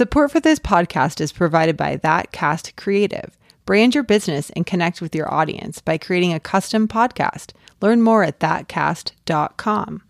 Support 0.00 0.30
for 0.30 0.40
this 0.40 0.58
podcast 0.58 1.20
is 1.20 1.30
provided 1.30 1.76
by 1.76 1.96
That 1.96 2.32
Cast 2.32 2.74
Creative. 2.74 3.36
Brand 3.66 3.94
your 3.94 4.02
business 4.02 4.48
and 4.56 4.64
connect 4.64 5.02
with 5.02 5.14
your 5.14 5.30
audience 5.30 5.82
by 5.82 5.98
creating 5.98 6.32
a 6.32 6.40
custom 6.40 6.88
podcast. 6.88 7.52
Learn 7.82 8.00
more 8.00 8.24
at 8.24 8.38
thatcast.com. 8.40 10.02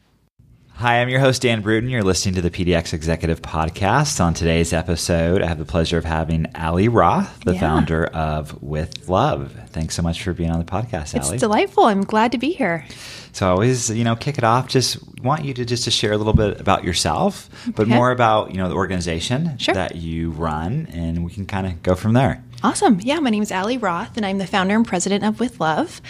Hi, 0.81 1.03
I'm 1.03 1.11
your 1.11 1.21
host, 1.21 1.43
Dan 1.43 1.61
Bruton. 1.61 1.91
You're 1.91 2.03
listening 2.03 2.35
to 2.37 2.41
the 2.41 2.51
PDX 2.51 2.95
Executive 2.95 3.43
Podcast. 3.43 4.19
On 4.19 4.33
today's 4.33 4.73
episode, 4.73 5.43
I 5.43 5.47
have 5.47 5.59
the 5.59 5.67
pleasure 5.67 5.99
of 5.99 6.07
having 6.07 6.47
Ali 6.55 6.89
Roth, 6.89 7.39
the 7.45 7.53
Yeah. 7.53 7.61
founder 7.61 8.07
of 8.07 8.63
With 8.63 9.07
Love. 9.07 9.53
Thanks 9.73 9.95
so 9.95 10.01
much 10.03 10.23
for 10.23 10.33
being 10.33 10.51
on 10.51 10.59
the 10.59 10.65
podcast, 10.65 11.15
It's 11.15 11.29
Ali. 11.29 11.37
delightful. 11.37 11.85
I'm 11.85 12.01
glad 12.03 12.33
to 12.33 12.39
be 12.39 12.53
here. 12.53 12.87
so 13.33 13.47
I 13.47 13.51
always, 13.51 13.91
you 13.91 14.03
know, 14.05 14.17
kick 14.17 14.39
it 14.39 14.45
off. 14.45 14.67
Just 14.69 14.97
want 15.23 15.45
you 15.45 15.55
to 15.55 15.65
just 15.65 15.85
to 15.85 15.91
share 15.93 16.13
a 16.13 16.17
little 16.17 16.33
bit 16.33 16.61
about 16.61 16.83
yourself, 16.83 17.49
but 17.77 17.83
Okay. 17.87 17.95
more 17.95 18.11
about, 18.11 18.51
you 18.51 18.57
know, 18.57 18.69
the 18.69 18.75
organization 18.75 19.53
Sure. 19.59 19.73
that 19.75 19.95
you 19.97 20.31
run, 20.31 20.89
and 20.93 21.25
we 21.25 21.31
can 21.31 21.47
kind 21.47 21.65
of 21.67 21.81
go 21.85 21.95
from 21.95 22.15
there. 22.15 22.43
Awesome. 22.65 22.99
Yeah, 23.03 23.21
my 23.21 23.31
name 23.31 23.43
is 23.43 23.53
Ali 23.53 23.79
Roth, 23.79 24.17
and 24.17 24.27
I'm 24.27 24.39
the 24.39 24.47
founder 24.49 24.75
and 24.75 24.85
president 24.87 25.23
of 25.25 25.39
With 25.39 25.61
Love. 25.61 26.01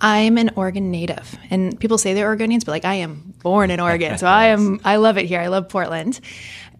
I'm 0.00 0.38
an 0.38 0.50
Oregon 0.54 0.90
native, 0.92 1.36
and 1.50 1.78
people 1.80 1.98
say 1.98 2.14
they're 2.14 2.34
Oregonians, 2.36 2.64
but 2.64 2.70
like 2.72 2.84
I 2.84 2.94
am 2.94 3.29
born 3.42 3.70
in 3.70 3.80
Oregon, 3.80 4.18
so 4.18 4.26
I 4.26 4.46
am. 4.46 4.80
I 4.84 4.96
love 4.96 5.18
it 5.18 5.26
here. 5.26 5.40
I 5.40 5.48
love 5.48 5.68
Portland, 5.68 6.20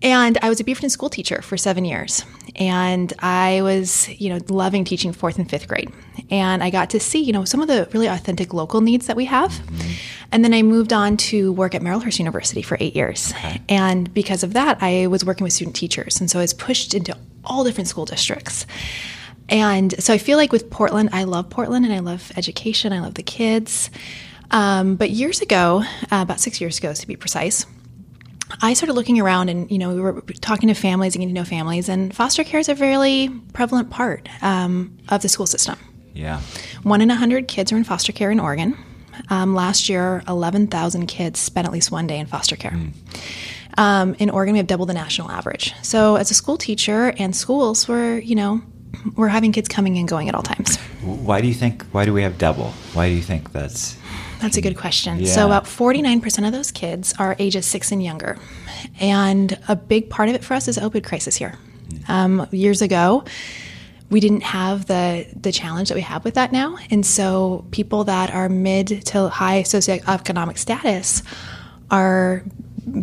and 0.02 0.38
I 0.42 0.48
was 0.48 0.60
a 0.60 0.64
Beaverton 0.64 0.91
school 0.91 1.10
teacher 1.10 1.42
for 1.42 1.56
seven 1.56 1.84
years, 1.84 2.24
and 2.56 3.12
I 3.19 3.60
was, 3.62 4.09
you 4.09 4.28
know, 4.28 4.41
loving 4.48 4.84
teaching 4.84 5.12
fourth 5.12 5.38
and 5.38 5.48
fifth 5.48 5.69
grade, 5.69 5.91
and 6.30 6.62
I 6.62 6.70
got 6.70 6.91
to 6.91 7.00
see, 7.00 7.20
you 7.20 7.33
know, 7.33 7.45
some 7.45 7.60
of 7.60 7.69
the 7.69 7.88
really 7.92 8.06
authentic 8.06 8.55
local 8.55 8.80
needs 8.80 9.06
that 9.06 9.16
we 9.16 9.24
have, 9.27 9.50
mm-hmm. 9.50 9.91
and 10.33 10.45
then 10.45 10.55
I 10.55 10.62
moved 10.62 10.92
on 10.92 11.16
to 11.16 11.52
work 11.52 11.74
at 11.74 11.83
Marylhurst 11.83 12.19
University 12.19 12.62
for 12.62 12.77
eight 12.80 12.95
years, 12.95 13.33
and 13.69 14.12
because 14.14 14.42
of 14.42 14.52
that, 14.52 14.78
I 14.83 15.06
was 15.06 15.24
working 15.24 15.45
with 15.45 15.52
student 15.52 15.77
teachers, 15.77 16.20
and 16.20 16.30
so 16.30 16.38
I 16.38 16.42
was 16.42 16.55
pushed 16.55 16.95
into 16.95 17.16
all 17.45 17.64
different 17.64 17.88
school 17.88 18.05
districts. 18.05 18.66
And 19.48 20.00
so 20.00 20.14
I 20.14 20.19
feel 20.19 20.36
like 20.36 20.52
with 20.52 20.70
Portland, 20.70 21.11
I 21.12 21.24
love 21.24 21.50
Portland 21.50 21.84
and 21.84 21.92
I 21.92 21.98
love 21.98 22.30
education. 22.36 22.92
I 22.92 23.00
love 23.00 23.14
the 23.14 23.24
kids. 23.24 23.91
Um, 24.51 24.97
but 24.97 25.11
years 25.11 25.41
ago, 25.41 25.83
uh, 25.84 26.23
about 26.23 26.41
six 26.41 26.61
years 26.61 26.79
ago 26.79 26.93
to 26.93 27.06
be 27.06 27.17
precise, 27.17 27.67
I 28.62 28.75
started 28.75 28.95
looking 28.95 29.20
around 29.20 29.48
and, 29.48 29.70
you 29.70 29.79
know, 29.79 29.95
we 29.95 30.01
were 30.01 30.20
talking 30.41 30.69
to 30.69 30.75
families 30.75 31.15
and 31.15 31.23
getting 31.23 31.34
to 31.34 31.41
know 31.41 31.45
families, 31.45 31.89
and 31.89 32.15
foster 32.15 32.42
care 32.42 32.61
is 32.61 32.69
a 32.69 32.75
fairly 32.75 33.29
prevalent 33.53 33.91
part 33.91 34.29
um, 34.42 34.98
of 35.09 35.23
the 35.23 35.29
school 35.29 35.47
system. 35.47 35.79
Yeah. 36.15 36.41
One 36.83 37.01
in 37.01 37.11
a 37.11 37.15
100 37.15 37.47
kids 37.47 37.73
are 37.73 37.77
in 37.77 37.84
foster 37.84 38.12
care 38.12 38.31
in 38.31 38.41
Oregon. 38.41 38.77
Um, 39.29 39.55
last 39.55 39.89
year, 39.89 40.23
11,000 40.27 41.07
kids 41.07 41.39
spent 41.39 41.67
at 41.67 41.73
least 41.73 41.91
one 41.92 42.07
day 42.07 42.19
in 42.19 42.27
foster 42.27 42.57
care. 42.57 42.77
Um, 43.79 44.14
in 44.19 44.31
Oregon, 44.31 44.55
we 44.55 44.59
have 44.59 44.67
double 44.67 44.87
the 44.87 44.95
national 44.95 45.31
average. 45.31 45.75
So, 45.83 46.17
as 46.17 46.31
a 46.31 46.35
school 46.35 46.57
teacher 46.57 47.14
and 47.19 47.35
schools, 47.37 47.87
we're, 47.87 48.19
you 48.19 48.35
know, 48.35 48.62
we're 49.14 49.29
having 49.29 49.53
kids 49.53 49.69
coming 49.69 49.98
and 49.98 50.09
going 50.09 50.29
at 50.29 50.35
all 50.35 50.42
times. 50.42 50.77
Why 51.03 51.41
do 51.41 51.47
you 51.47 51.55
think? 51.55 51.85
Why 51.92 52.05
do 52.05 52.12
we 52.12 52.23
have 52.23 52.39
double? 52.39 52.70
Why 52.95 53.09
do 53.09 53.14
you 53.14 53.23
think 53.23 53.53
that's? 53.53 53.97
That's 54.41 54.56
a 54.56 54.60
good 54.60 54.77
question. 54.77 55.20
Yeah. 55.20 55.33
So, 55.33 55.46
about 55.46 55.64
49% 55.64 56.46
of 56.46 56.52
those 56.52 56.70
kids 56.70 57.14
are 57.19 57.36
ages 57.38 57.66
six 57.66 57.92
and 57.92 58.02
younger. 58.02 58.38
And 58.98 59.58
a 59.69 59.77
big 59.77 60.08
part 60.10 60.28
of 60.28 60.34
it 60.34 60.42
for 60.42 60.55
us 60.55 60.69
is 60.69 60.78
opioid 60.78 61.05
crisis 61.05 61.36
here. 61.36 61.58
Um, 62.08 62.46
years 62.50 62.83
ago, 62.83 63.24
we 64.08 64.20
didn't 64.20 64.42
have 64.42 64.86
the, 64.86 65.27
the 65.36 65.52
challenge 65.52 65.88
that 65.88 65.94
we 65.94 66.00
have 66.00 66.24
with 66.24 66.34
that 66.34 66.52
now. 66.52 66.78
And 66.91 67.05
so, 67.05 67.66
people 67.70 68.05
that 68.05 68.33
are 68.33 68.48
mid 68.48 69.05
to 69.06 69.28
high 69.28 69.62
socioeconomic 69.62 70.58
status 70.58 71.22
are 71.91 72.42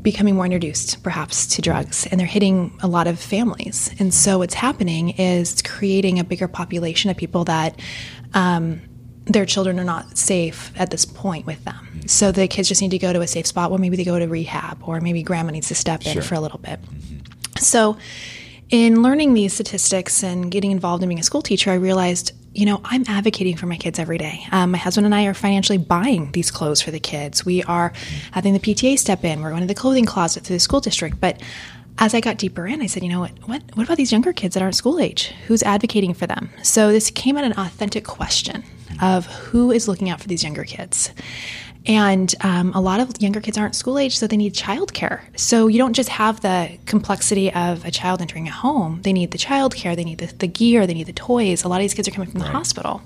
becoming 0.02 0.36
more 0.36 0.46
introduced 0.46 1.02
perhaps 1.04 1.46
to 1.46 1.62
drugs 1.62 2.08
and 2.08 2.20
they're 2.20 2.28
hitting 2.28 2.78
a 2.82 2.88
lot 2.88 3.08
of 3.08 3.20
families 3.20 3.94
and 4.00 4.14
so 4.14 4.40
what's 4.40 4.56
happening 4.56 5.12
is 5.12 5.54
it's 5.54 5.62
creating 5.62 6.20
a 6.20 6.24
bigger 6.24 6.48
population 6.48 7.10
of 7.12 7.16
people 7.16 7.46
that 7.46 7.80
um, 8.34 8.82
their 9.28 9.46
children 9.46 9.80
are 9.80 9.84
not 9.84 10.18
safe 10.18 10.72
at 10.78 10.90
this 10.90 11.06
point 11.06 11.46
with 11.46 11.64
them 11.66 12.02
so 12.06 12.32
the 12.32 12.48
kids 12.48 12.68
just 12.68 12.82
need 12.82 12.92
to 12.92 12.98
go 12.98 13.12
to 13.14 13.22
a 13.22 13.28
safe 13.28 13.46
spot 13.46 13.70
where 13.70 13.80
maybe 13.80 13.98
they 13.98 14.04
go 14.06 14.18
to 14.18 14.28
rehab 14.28 14.82
or 14.84 15.02
maybe 15.02 15.22
grandma 15.24 15.52
needs 15.52 15.68
to 15.68 15.76
step 15.76 16.06
in 16.06 16.14
Sure. 16.14 16.22
for 16.22 16.36
a 16.36 16.40
little 16.40 16.60
bit 16.60 16.80
so, 17.60 17.98
in 18.70 19.02
learning 19.02 19.34
these 19.34 19.54
statistics 19.54 20.24
and 20.24 20.52
getting 20.52 20.72
involved 20.72 21.02
in 21.04 21.10
being 21.10 21.20
a 21.20 21.24
school 21.24 21.42
teacher, 21.42 21.72
I 21.72 21.76
realized, 21.76 22.34
you 22.54 22.66
know, 22.66 22.82
I'm 22.84 23.04
advocating 23.08 23.56
for 23.56 23.66
my 23.66 23.78
kids 23.78 23.98
every 23.98 24.18
day. 24.18 24.46
Um, 24.52 24.72
my 24.72 24.78
husband 24.78 25.06
and 25.06 25.16
I 25.16 25.26
are 25.26 25.34
financially 25.34 25.78
buying 25.78 26.32
these 26.34 26.52
clothes 26.52 26.82
for 26.82 26.92
the 26.92 27.00
kids. 27.00 27.46
We 27.46 27.64
are 27.64 27.94
having 28.32 28.54
the 28.54 28.60
PTA 28.60 29.00
step 29.00 29.24
in. 29.24 29.42
We're 29.42 29.50
going 29.50 29.62
to 29.62 29.68
the 29.68 29.74
clothing 29.74 30.06
closet 30.06 30.44
through 30.44 30.58
the 30.58 30.60
school 30.60 30.82
district. 30.82 31.20
But 31.20 31.42
as 31.98 32.14
I 32.14 32.20
got 32.20 32.38
deeper 32.38 32.68
in, 32.68 32.82
I 32.82 32.88
said, 32.88 33.04
you 33.04 33.10
know 33.10 33.22
what? 33.22 33.32
What, 33.48 33.64
what 33.74 33.86
about 33.86 33.98
these 33.98 34.12
younger 34.12 34.34
kids 34.34 34.54
that 34.54 34.62
aren't 34.62 34.76
school 34.76 35.00
age? 35.00 35.34
Who's 35.48 35.64
advocating 35.64 36.14
for 36.14 36.28
them? 36.28 36.50
So 36.62 36.92
this 36.92 37.10
came 37.10 37.38
at 37.38 37.44
an 37.46 37.54
authentic 37.54 38.04
question 38.04 38.64
of 39.02 39.26
who 39.26 39.72
is 39.72 39.88
looking 39.88 40.10
out 40.10 40.22
for 40.22 40.28
these 40.28 40.44
younger 40.44 40.64
kids. 40.64 41.12
And 41.88 42.36
um, 42.42 42.74
a 42.74 42.82
lot 42.82 43.00
of 43.00 43.22
younger 43.22 43.40
kids 43.40 43.58
aren't 43.58 43.74
school 43.74 43.98
age, 43.98 44.18
so 44.18 44.28
they 44.28 44.36
need 44.36 44.54
childcare. 44.54 45.22
So 45.38 45.68
you 45.68 45.78
don't 45.78 45.94
just 45.94 46.10
have 46.10 46.42
the 46.42 46.78
complexity 46.86 47.52
of 47.54 47.86
a 47.86 47.92
child 47.92 48.22
entering 48.22 48.48
a 48.48 48.52
home. 48.52 49.02
They 49.04 49.14
need 49.14 49.32
the 49.32 49.38
childcare, 49.38 49.96
they 49.96 50.04
need 50.04 50.18
the, 50.18 50.28
the 50.28 50.48
gear, 50.48 50.86
they 50.86 50.94
need 50.94 51.08
the 51.08 51.14
toys. 51.14 51.64
A 51.64 51.70
lot 51.70 51.78
of 51.78 51.84
these 51.84 51.94
kids 51.94 52.08
are 52.08 52.12
coming 52.12 52.30
from 52.30 52.42
the 52.42 52.48
hospital. 52.48 53.02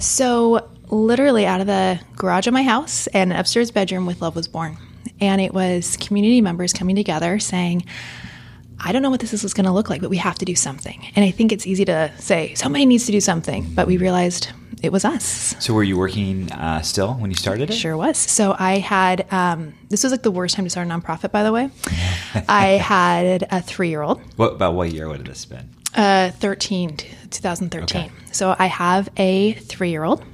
So 0.00 0.68
literally 0.88 1.46
out 1.46 1.60
of 1.60 1.68
the 1.68 2.00
garage 2.16 2.48
of 2.48 2.52
my 2.52 2.64
house 2.64 3.06
and 3.08 3.32
upstairs 3.32 3.70
bedroom 3.70 4.06
with 4.06 4.20
Love 4.20 4.34
was 4.34 4.48
born. 4.48 4.76
And 5.20 5.40
it 5.40 5.54
was 5.54 5.96
community 5.98 6.40
members 6.40 6.72
coming 6.72 6.96
together 6.96 7.38
saying, 7.38 7.84
I 8.82 8.92
don't 8.92 9.02
know 9.02 9.10
what 9.10 9.20
this 9.20 9.32
is 9.44 9.54
going 9.54 9.66
to 9.66 9.72
look 9.72 9.90
like, 9.90 10.00
but 10.00 10.10
we 10.10 10.16
have 10.16 10.38
to 10.38 10.44
do 10.44 10.54
something. 10.54 11.06
And 11.14 11.24
I 11.24 11.30
think 11.30 11.52
it's 11.52 11.66
easy 11.66 11.84
to 11.84 12.12
say, 12.18 12.54
somebody 12.54 12.86
needs 12.86 13.06
to 13.06 13.12
do 13.12 13.20
something, 13.20 13.66
but 13.74 13.86
we 13.86 13.96
realized 13.96 14.48
it 14.82 14.90
was 14.90 15.04
us. 15.04 15.54
So 15.60 15.74
were 15.74 15.82
you 15.82 15.98
working 15.98 16.50
uh, 16.52 16.80
still 16.80 17.12
when 17.14 17.30
you 17.30 17.36
started 17.36 17.68
it? 17.70 17.74
Sure 17.74 17.96
was. 17.96 18.16
So 18.16 18.56
I 18.58 18.78
had, 18.78 19.30
um, 19.32 19.74
this 19.90 20.02
was 20.02 20.12
like 20.12 20.22
the 20.22 20.30
worst 20.30 20.56
time 20.56 20.64
to 20.64 20.70
start 20.70 20.86
a 20.86 20.90
nonprofit, 20.90 21.30
by 21.30 21.42
the 21.42 21.52
way. 21.52 21.68
I 22.48 22.68
had 22.78 23.46
a 23.50 23.60
three 23.60 23.90
year 23.90 24.00
old, 24.02 24.20
What 24.36 24.54
about 24.54 24.74
what 24.74 24.90
year 24.90 25.08
would 25.08 25.18
have 25.18 25.26
this 25.26 25.44
been? 25.44 25.68
uh, 25.94 26.30
13, 26.30 26.96
2013. 27.30 28.00
Okay. 28.00 28.10
So 28.32 28.56
I 28.58 28.66
have 28.66 29.08
a 29.18 29.52
three 29.54 29.90
year 29.90 30.04
old. 30.04 30.24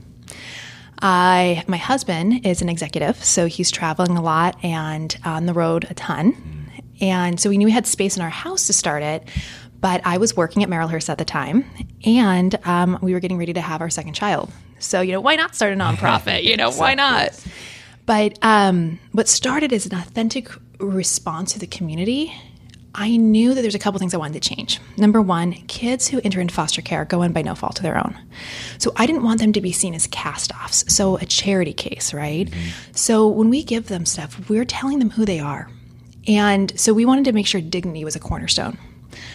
I, 1.02 1.64
my 1.66 1.76
husband 1.76 2.46
is 2.46 2.62
an 2.62 2.68
executive, 2.68 3.22
so 3.22 3.46
he's 3.46 3.70
traveling 3.70 4.16
a 4.16 4.22
lot 4.22 4.56
and 4.64 5.14
on 5.24 5.46
the 5.46 5.52
road 5.52 5.86
a 5.90 5.94
ton. 5.94 6.34
And 7.00 7.38
so 7.38 7.50
we 7.50 7.58
knew 7.58 7.66
we 7.66 7.72
had 7.72 7.86
space 7.86 8.16
in 8.16 8.22
our 8.22 8.30
house 8.30 8.66
to 8.68 8.72
start 8.72 9.02
it, 9.02 9.28
but 9.80 10.00
I 10.04 10.18
was 10.18 10.36
working 10.36 10.62
at 10.62 10.68
Marylhurst 10.68 11.08
at 11.10 11.18
the 11.18 11.24
time, 11.24 11.64
and 12.04 12.58
um, 12.66 12.98
we 13.02 13.12
were 13.12 13.20
getting 13.20 13.38
ready 13.38 13.52
to 13.52 13.60
have 13.60 13.80
our 13.80 13.90
second 13.90 14.14
child. 14.14 14.50
So 14.78 15.00
you 15.00 15.12
know, 15.12 15.20
why 15.20 15.36
not 15.36 15.54
start 15.54 15.72
a 15.72 15.76
nonprofit? 15.76 16.42
You 16.44 16.56
know, 16.56 16.70
why 16.70 16.94
not? 16.94 17.28
But 18.06 18.38
um, 18.42 18.98
what 19.12 19.28
started 19.28 19.72
as 19.72 19.86
an 19.86 19.94
authentic 19.94 20.48
response 20.78 21.52
to 21.54 21.58
the 21.58 21.66
community, 21.66 22.32
I 22.94 23.16
knew 23.16 23.52
that 23.52 23.60
there's 23.62 23.74
a 23.74 23.78
couple 23.78 23.98
things 23.98 24.14
I 24.14 24.16
wanted 24.16 24.40
to 24.42 24.48
change. 24.48 24.78
Number 24.96 25.20
one, 25.20 25.52
kids 25.66 26.08
who 26.08 26.20
enter 26.24 26.40
into 26.40 26.54
foster 26.54 26.80
care 26.80 27.04
go 27.04 27.22
in 27.22 27.32
by 27.32 27.42
no 27.42 27.54
fault 27.54 27.78
of 27.78 27.82
their 27.82 27.98
own. 27.98 28.16
So 28.78 28.92
I 28.96 29.06
didn't 29.06 29.22
want 29.22 29.40
them 29.40 29.52
to 29.52 29.60
be 29.60 29.72
seen 29.72 29.92
as 29.92 30.06
cast 30.06 30.52
offs. 30.54 30.84
So 30.94 31.16
a 31.18 31.26
charity 31.26 31.72
case, 31.74 32.14
right? 32.14 32.48
So 32.92 33.28
when 33.28 33.50
we 33.50 33.62
give 33.64 33.88
them 33.88 34.06
stuff, 34.06 34.48
we're 34.48 34.64
telling 34.64 34.98
them 34.98 35.10
who 35.10 35.24
they 35.24 35.40
are. 35.40 35.68
And 36.26 36.78
so 36.78 36.92
we 36.92 37.04
wanted 37.04 37.24
to 37.26 37.32
make 37.32 37.46
sure 37.46 37.60
dignity 37.60 38.04
was 38.04 38.16
a 38.16 38.20
cornerstone. 38.20 38.78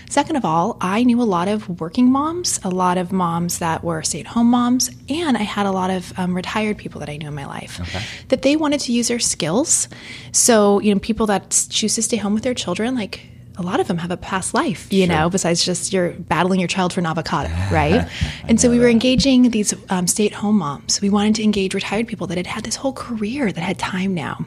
Second 0.09 0.35
of 0.35 0.45
all, 0.45 0.77
I 0.81 1.03
knew 1.03 1.21
a 1.21 1.23
lot 1.23 1.47
of 1.47 1.79
working 1.79 2.11
moms, 2.11 2.59
a 2.63 2.69
lot 2.69 2.97
of 2.97 3.11
moms 3.11 3.59
that 3.59 3.83
were 3.83 4.03
stay 4.03 4.19
at 4.19 4.27
home 4.27 4.47
moms, 4.47 4.91
and 5.09 5.37
I 5.37 5.41
had 5.41 5.65
a 5.65 5.71
lot 5.71 5.89
of 5.89 6.17
um, 6.19 6.35
retired 6.35 6.77
people 6.77 6.99
that 6.99 7.09
I 7.09 7.17
knew 7.17 7.29
in 7.29 7.33
my 7.33 7.45
life 7.45 7.79
that 8.27 8.41
they 8.41 8.55
wanted 8.55 8.81
to 8.81 8.91
use 8.91 9.07
their 9.07 9.19
skills. 9.19 9.87
So, 10.33 10.79
you 10.81 10.93
know, 10.93 10.99
people 10.99 11.25
that 11.27 11.65
choose 11.69 11.95
to 11.95 12.01
stay 12.01 12.17
home 12.17 12.33
with 12.33 12.43
their 12.43 12.53
children, 12.53 12.93
like 12.93 13.21
a 13.61 13.67
lot 13.67 13.79
of 13.79 13.87
them 13.87 13.97
have 13.99 14.11
a 14.11 14.17
past 14.17 14.53
life, 14.53 14.91
you 14.91 15.05
know, 15.05 15.29
besides 15.29 15.63
just 15.63 15.93
you're 15.93 16.11
battling 16.11 16.59
your 16.59 16.67
child 16.67 16.91
for 16.93 16.99
an 16.99 17.05
avocado, 17.05 17.49
right? 17.71 18.09
and 18.47 18.59
so 18.59 18.69
we 18.69 18.79
were 18.79 18.89
engaging 18.89 19.51
these 19.51 19.73
um, 19.89 20.07
stay 20.07 20.25
at 20.25 20.33
home 20.33 20.57
moms. 20.57 20.99
We 20.99 21.09
wanted 21.09 21.35
to 21.35 21.43
engage 21.43 21.73
retired 21.73 22.07
people 22.07 22.27
that 22.27 22.37
had 22.37 22.47
had 22.47 22.63
this 22.63 22.75
whole 22.75 22.93
career 22.93 23.51
that 23.51 23.61
had 23.61 23.77
time 23.77 24.13
now. 24.13 24.45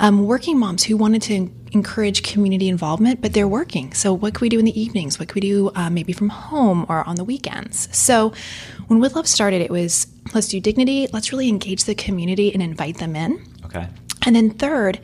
Um, 0.00 0.24
working 0.24 0.58
moms 0.58 0.84
who 0.84 0.96
wanted 0.96 1.22
to 1.22 1.50
encourage 1.72 2.22
community 2.22 2.68
involvement, 2.68 3.20
but 3.20 3.34
they're 3.34 3.48
working. 3.48 3.92
So, 3.92 4.14
what 4.14 4.34
can 4.34 4.44
we 4.44 4.48
do 4.48 4.58
in 4.58 4.64
the 4.64 4.80
evenings? 4.80 5.18
What 5.18 5.28
can 5.28 5.34
we 5.34 5.40
do 5.42 5.70
uh, 5.74 5.90
maybe 5.90 6.12
from 6.12 6.30
home 6.30 6.86
or 6.88 7.06
on 7.06 7.16
the 7.16 7.24
weekends? 7.24 7.94
So, 7.96 8.32
when 8.86 9.00
With 9.00 9.14
Love 9.14 9.26
started, 9.26 9.60
it 9.60 9.70
was 9.70 10.06
let's 10.34 10.48
do 10.48 10.60
dignity, 10.60 11.08
let's 11.12 11.30
really 11.32 11.48
engage 11.48 11.84
the 11.84 11.94
community 11.94 12.52
and 12.52 12.62
invite 12.62 12.98
them 12.98 13.14
in. 13.14 13.44
Okay. 13.66 13.86
And 14.26 14.36
then 14.36 14.50
third, 14.50 15.00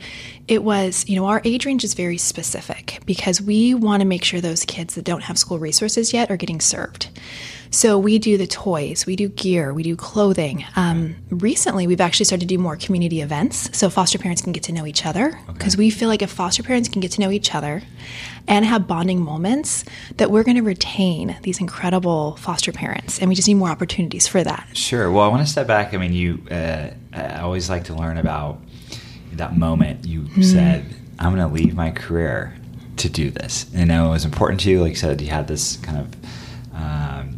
it 0.47 0.63
was, 0.63 1.07
you 1.07 1.15
know, 1.15 1.25
our 1.25 1.41
age 1.45 1.65
range 1.65 1.83
is 1.83 1.93
very 1.93 2.17
specific 2.17 2.99
because 3.05 3.41
we 3.41 3.73
want 3.73 4.01
to 4.01 4.05
make 4.05 4.23
sure 4.23 4.41
those 4.41 4.65
kids 4.65 4.95
that 4.95 5.05
don't 5.05 5.23
have 5.23 5.37
school 5.37 5.57
resources 5.57 6.13
yet 6.13 6.29
are 6.29 6.37
getting 6.37 6.59
served. 6.59 7.09
So 7.71 7.97
we 7.97 8.19
do 8.19 8.37
the 8.37 8.45
toys, 8.45 9.07
we 9.07 9.15
do 9.15 9.29
gear, 9.29 9.73
we 9.73 9.81
do 9.81 9.95
clothing. 9.95 10.63
Um, 10.75 11.15
recently, 11.31 11.87
we've 11.87 12.01
actually 12.01 12.25
started 12.25 12.47
to 12.47 12.55
do 12.55 12.59
more 12.59 12.75
community 12.75 13.21
events 13.21 13.75
so 13.75 13.89
foster 13.89 14.19
parents 14.19 14.43
can 14.43 14.51
get 14.51 14.61
to 14.63 14.71
know 14.71 14.85
each 14.85 15.07
other. 15.07 15.39
Because 15.47 15.75
we 15.75 15.89
feel 15.89 16.07
like 16.07 16.21
if 16.21 16.29
foster 16.29 16.61
parents 16.61 16.87
can 16.87 17.01
get 17.01 17.11
to 17.13 17.21
know 17.21 17.31
each 17.31 17.55
other 17.55 17.81
and 18.47 18.63
have 18.63 18.85
bonding 18.85 19.21
moments, 19.21 19.85
that 20.17 20.29
we're 20.29 20.43
going 20.43 20.57
to 20.57 20.61
retain 20.61 21.35
these 21.41 21.59
incredible 21.59 22.35
foster 22.35 22.71
parents. 22.71 23.17
And 23.17 23.27
we 23.27 23.33
just 23.33 23.47
need 23.47 23.55
more 23.55 23.69
opportunities 23.69 24.27
for 24.27 24.43
that. 24.43 24.67
Sure. 24.73 25.09
Well, 25.09 25.23
I 25.23 25.29
want 25.29 25.43
to 25.43 25.51
step 25.51 25.65
back. 25.65 25.95
I 25.95 25.97
mean, 25.97 26.13
you. 26.13 26.43
Uh, 26.51 26.91
I 27.11 27.39
always 27.39 27.71
like 27.71 27.85
to 27.85 27.95
learn 27.95 28.17
about 28.17 28.59
that 29.37 29.57
moment 29.57 30.05
you 30.05 30.21
Mm-hmm. 30.21 30.41
said, 30.41 30.85
"I'm 31.19 31.35
going 31.35 31.47
to 31.47 31.53
leave 31.53 31.75
my 31.75 31.91
career 31.91 32.55
to 32.97 33.09
do 33.09 33.29
this." 33.29 33.65
And 33.73 33.91
I 33.91 33.95
know 33.95 34.07
it 34.07 34.11
was 34.11 34.25
important 34.25 34.61
to 34.61 34.69
you. 34.71 34.81
Like 34.81 34.91
you 34.91 34.95
said, 34.95 35.21
you 35.21 35.27
had 35.29 35.47
this 35.47 35.77
kind 35.77 35.97
of 35.99 36.07
um, 36.73 37.35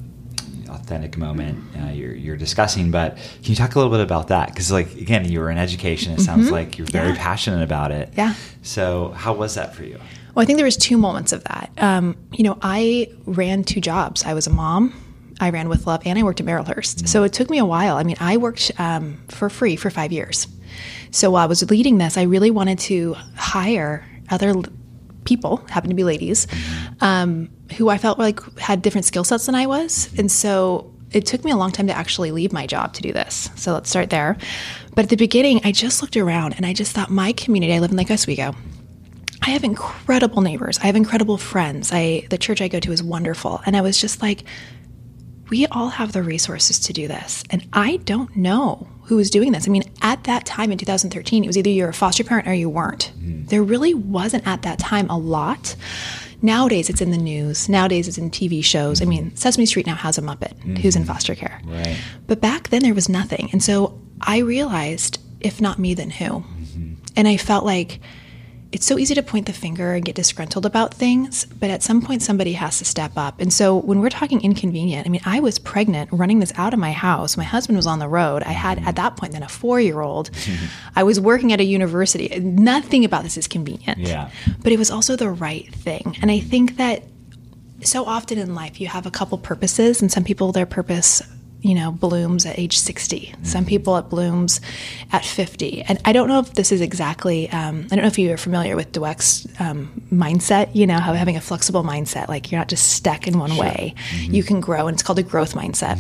authentic 0.70 1.18
moment 1.18 1.62
uh, 1.82 1.88
you're, 1.88 2.14
you're 2.14 2.38
discussing. 2.38 2.92
But 2.92 3.16
can 3.18 3.52
you 3.52 3.56
talk 3.56 3.76
a 3.76 3.80
little 3.80 3.92
bit 3.92 4.02
about 4.02 4.28
that? 4.30 4.50
Because, 4.50 4.72
like, 4.72 4.94
again, 4.96 5.30
you 5.30 5.40
were 5.40 5.50
in 5.52 5.58
education. 5.58 6.14
It 6.14 6.22
sounds 6.22 6.52
like 6.52 6.78
you're 6.78 6.88
very 6.88 7.10
Mm-hmm. 7.10 7.16
Yeah. 7.18 7.24
passionate 7.24 7.64
about 7.64 7.92
it. 7.92 8.14
Yeah. 8.16 8.34
So, 8.62 9.10
how 9.12 9.34
was 9.34 9.56
that 9.56 9.76
for 9.76 9.84
you? 9.84 10.00
Well, 10.34 10.44
I 10.44 10.46
think 10.46 10.58
there 10.58 10.66
was 10.66 10.78
two 10.78 10.98
moments 10.98 11.32
of 11.32 11.44
that. 11.46 11.72
Um, 11.78 12.16
you 12.34 12.44
know, 12.44 12.58
I 12.62 13.10
ran 13.26 13.64
two 13.64 13.80
jobs. 13.82 14.24
I 14.26 14.34
was 14.34 14.48
a 14.48 14.50
mom. 14.50 14.94
I 15.40 15.50
ran 15.50 15.68
with 15.70 15.86
love, 15.88 16.02
and 16.06 16.18
I 16.18 16.24
worked 16.24 16.40
at 16.40 16.46
Marylhurst. 16.46 17.08
So 17.10 17.24
it 17.24 17.34
took 17.34 17.50
me 17.50 17.58
a 17.58 17.66
while. 17.66 17.98
I 17.98 18.04
mean, 18.04 18.16
I 18.22 18.38
worked 18.38 18.72
um, 18.78 19.22
for 19.28 19.50
free 19.50 19.76
for 19.76 19.90
five 19.90 20.12
years. 20.14 20.48
So 21.12 21.32
while 21.32 21.44
I 21.44 21.48
was 21.48 21.70
leading 21.70 21.98
this, 21.98 22.18
I 22.18 22.24
really 22.24 22.52
wanted 22.52 22.80
to 22.80 23.16
hire 23.36 24.06
other 24.30 24.56
people, 25.24 25.58
happened 25.70 25.92
to 25.92 25.96
be 25.96 26.04
ladies, 26.04 26.48
um, 27.02 27.50
who 27.78 27.90
I 27.90 27.98
felt 27.98 28.20
like 28.20 28.42
had 28.60 28.82
different 28.82 29.06
skill 29.06 29.24
sets 29.24 29.48
than 29.48 29.56
I 29.56 29.66
was, 29.66 30.10
and 30.18 30.32
so 30.32 30.92
it 31.12 31.26
took 31.26 31.44
me 31.46 31.52
a 31.52 31.56
long 31.56 31.72
time 31.72 31.88
to 31.88 31.94
actually 31.94 32.32
leave 32.32 32.52
my 32.52 32.68
job 32.68 32.94
to 32.94 33.02
do 33.02 33.14
this. 33.14 33.50
So 33.56 33.74
let's 33.74 33.90
start 33.90 34.10
there. 34.10 34.38
But 34.96 35.06
at 35.06 35.10
the 35.10 35.16
beginning, 35.16 35.62
I 35.64 35.72
just 35.72 36.02
looked 36.02 36.18
around 36.18 36.56
and 36.58 36.66
I 36.66 36.74
just 36.74 36.94
thought 36.94 37.10
my 37.10 37.32
community. 37.32 37.74
I 37.74 37.80
live 37.80 37.92
in 37.92 37.98
Lake 37.98 38.12
Oswego. 38.12 38.54
I 39.42 39.52
have 39.52 39.64
incredible 39.64 40.42
neighbors. 40.42 40.80
I 40.80 40.88
have 40.88 40.96
incredible 40.96 41.38
friends. 41.38 41.92
I 41.94 42.28
the 42.30 42.38
church 42.38 42.62
I 42.62 42.68
go 42.68 42.80
to 42.80 42.92
is 42.92 43.02
wonderful. 43.02 43.62
And 43.66 43.78
I 43.78 43.82
was 43.82 44.00
just 44.00 44.22
like 44.22 44.44
we 45.50 45.68
all 45.68 45.90
have 45.90 46.12
the 46.12 46.24
resources 46.24 46.80
to 46.80 46.94
do 46.94 47.08
this. 47.08 47.44
And 47.50 47.66
I 47.72 47.98
don't 47.98 48.36
know 48.36 48.88
who 49.06 49.16
was 49.16 49.30
doing 49.30 49.52
this. 49.52 49.68
I 49.68 49.72
mean, 49.72 49.84
at 50.02 50.24
that 50.26 50.46
time 50.46 50.72
in 50.72 50.78
2013, 50.78 51.44
it 51.44 51.48
was 51.48 51.58
either 51.58 51.70
you're 51.70 51.90
a 51.90 51.94
foster 51.94 52.24
parent 52.24 52.48
or 52.48 52.54
you 52.54 52.70
weren't. 52.70 53.12
Mm-hmm. 53.18 53.46
There 53.46 53.64
really 53.64 53.94
wasn't 53.94 54.48
at 54.48 54.64
that 54.64 54.80
time 54.80 55.10
a 55.10 55.18
lot. 55.18 55.76
Nowadays, 56.42 56.90
it's 56.90 57.02
in 57.02 57.12
the 57.12 57.18
news. 57.18 57.70
Nowadays, 57.70 58.08
it's 58.08 58.18
in 58.18 58.30
TV 58.30 58.64
shows. 58.64 59.02
I 59.02 59.04
mm-hmm. 59.04 59.10
mean, 59.10 59.36
Sesame 59.36 59.66
Street 59.66 59.86
now 59.86 59.96
has 59.96 60.18
a 60.18 60.22
Muppet 60.22 60.60
who's 60.80 60.96
in 60.96 61.04
mm-hmm. 61.04 61.12
foster 61.12 61.36
care. 61.36 61.62
Right. 61.66 61.98
But 62.28 62.42
back 62.42 62.70
then, 62.70 62.82
there 62.82 62.94
was 62.94 63.10
nothing. 63.10 63.50
And 63.52 63.64
so 63.64 64.00
I 64.22 64.40
realized 64.40 65.20
if 65.46 65.62
not 65.62 65.78
me, 65.78 65.94
then 65.94 66.10
who? 66.10 66.44
And 67.16 67.28
I 67.28 67.38
felt 67.38 67.64
like 67.64 68.02
it's 68.76 68.86
so 68.86 69.00
easy 69.00 69.16
to 69.16 69.24
point 69.24 69.46
the 69.46 69.54
finger 69.54 69.94
and 69.94 70.04
get 70.04 70.16
disgruntled 70.16 70.66
about 70.66 70.94
things, 70.94 71.46
but 71.46 71.70
at 71.70 71.82
some 71.82 72.02
point 72.02 72.22
somebody 72.22 72.52
has 72.54 72.78
to 72.80 72.86
step 72.86 73.14
up. 73.16 73.40
And 73.40 73.54
so 73.54 73.78
when 73.78 74.02
we're 74.02 74.10
talking 74.10 74.42
inconvenient, 74.42 75.08
I 75.08 75.10
mean, 75.10 75.22
I 75.26 75.40
was 75.40 75.58
pregnant 75.60 76.10
running 76.12 76.40
this 76.40 76.52
out 76.58 76.74
of 76.74 76.80
my 76.80 76.92
house. 76.92 77.38
My 77.38 77.46
husband 77.46 77.78
was 77.78 77.88
on 77.88 78.00
the 78.00 78.10
road. 78.10 78.44
I 78.44 78.52
had 78.52 78.86
at 78.86 78.98
that 78.98 79.16
point 79.16 79.32
then 79.32 79.44
a 79.44 79.48
four 79.48 79.80
year 79.80 80.02
old. 80.02 80.30
I 80.96 81.04
was 81.04 81.22
working 81.22 81.54
at 81.54 81.62
a 81.62 81.64
university. 81.64 82.28
Nothing 82.40 83.06
about 83.06 83.24
this 83.24 83.38
is 83.38 83.48
convenient. 83.48 83.98
Yeah. 83.98 84.30
But 84.62 84.74
it 84.74 84.78
was 84.78 84.92
also 84.92 85.16
the 85.16 85.30
right 85.30 85.74
thing. 85.74 86.18
And 86.22 86.30
I 86.30 86.42
think 86.42 86.76
that 86.76 87.04
so 87.82 88.04
often 88.04 88.38
in 88.38 88.56
life 88.56 88.82
you 88.82 88.88
have 88.88 89.06
a 89.06 89.12
couple 89.12 89.38
purposes, 89.38 90.02
and 90.02 90.12
some 90.12 90.26
people 90.26 90.52
their 90.52 90.66
purpose 90.66 91.22
you 91.62 91.74
know 91.74 91.92
blooms 91.92 92.46
at 92.46 92.58
age 92.60 92.78
60 92.78 93.34
some 93.44 93.66
people 93.66 93.98
it 93.98 94.10
blooms 94.10 94.62
at 95.12 95.26
50 95.26 95.84
and 95.84 96.00
i 96.06 96.12
don't 96.12 96.28
know 96.28 96.40
if 96.40 96.54
this 96.54 96.72
is 96.72 96.82
exactly 96.82 97.50
um, 97.50 97.86
i 97.86 97.96
don't 97.96 98.02
know 98.02 98.08
if 98.08 98.20
you're 98.20 98.38
familiar 98.38 98.76
with 98.76 98.92
dweck's 98.92 99.48
um, 99.60 100.04
mindset 100.12 100.70
you 100.76 100.86
know 100.86 101.00
how 101.00 101.14
having 101.14 101.36
a 101.36 101.42
flexible 101.42 101.84
mindset 101.84 102.28
like 102.28 102.52
you're 102.52 102.60
not 102.60 102.68
just 102.68 102.92
stuck 102.92 103.28
in 103.28 103.40
one 103.40 103.56
way. 103.58 103.94
You 104.22 104.44
can 104.44 104.60
grow 104.60 104.88
and 104.88 104.96
it's 104.96 105.04
called 105.04 105.20
a 105.20 105.24
growth 105.24 105.54
mindset. 105.54 106.00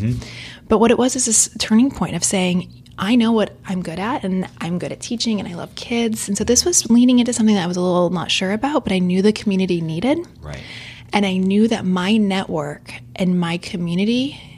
But 0.67 0.79
what 0.79 0.91
it 0.91 0.97
was 0.97 1.15
is 1.15 1.25
this 1.25 1.49
turning 1.59 1.91
point 1.91 2.15
of 2.15 2.23
saying 2.23 2.71
I 2.97 3.15
know 3.15 3.33
what 3.33 3.57
I'm 3.65 3.83
good 3.83 3.99
at, 3.99 4.23
and 4.23 4.47
I'm 4.61 4.79
good 4.79 4.93
at 4.93 5.01
teaching, 5.01 5.41
and 5.41 5.49
I 5.49 5.53
love 5.53 5.75
kids. 5.75 6.29
And 6.29 6.37
so 6.37 6.45
this 6.45 6.63
was 6.63 6.89
leaning 6.89 7.19
into 7.19 7.33
something 7.33 7.53
that 7.55 7.65
I 7.65 7.67
was 7.67 7.75
a 7.75 7.81
little 7.81 8.09
not 8.09 8.31
sure 8.31 8.53
about, 8.53 8.85
but 8.85 8.93
I 8.93 8.99
knew 8.99 9.21
the 9.21 9.33
community 9.33 9.81
needed. 9.81 10.19
Right. 10.41 10.63
And 11.11 11.25
I 11.25 11.35
knew 11.35 11.67
that 11.67 11.83
my 11.83 12.15
network 12.15 12.93
and 13.17 13.37
my 13.37 13.57
community, 13.57 14.54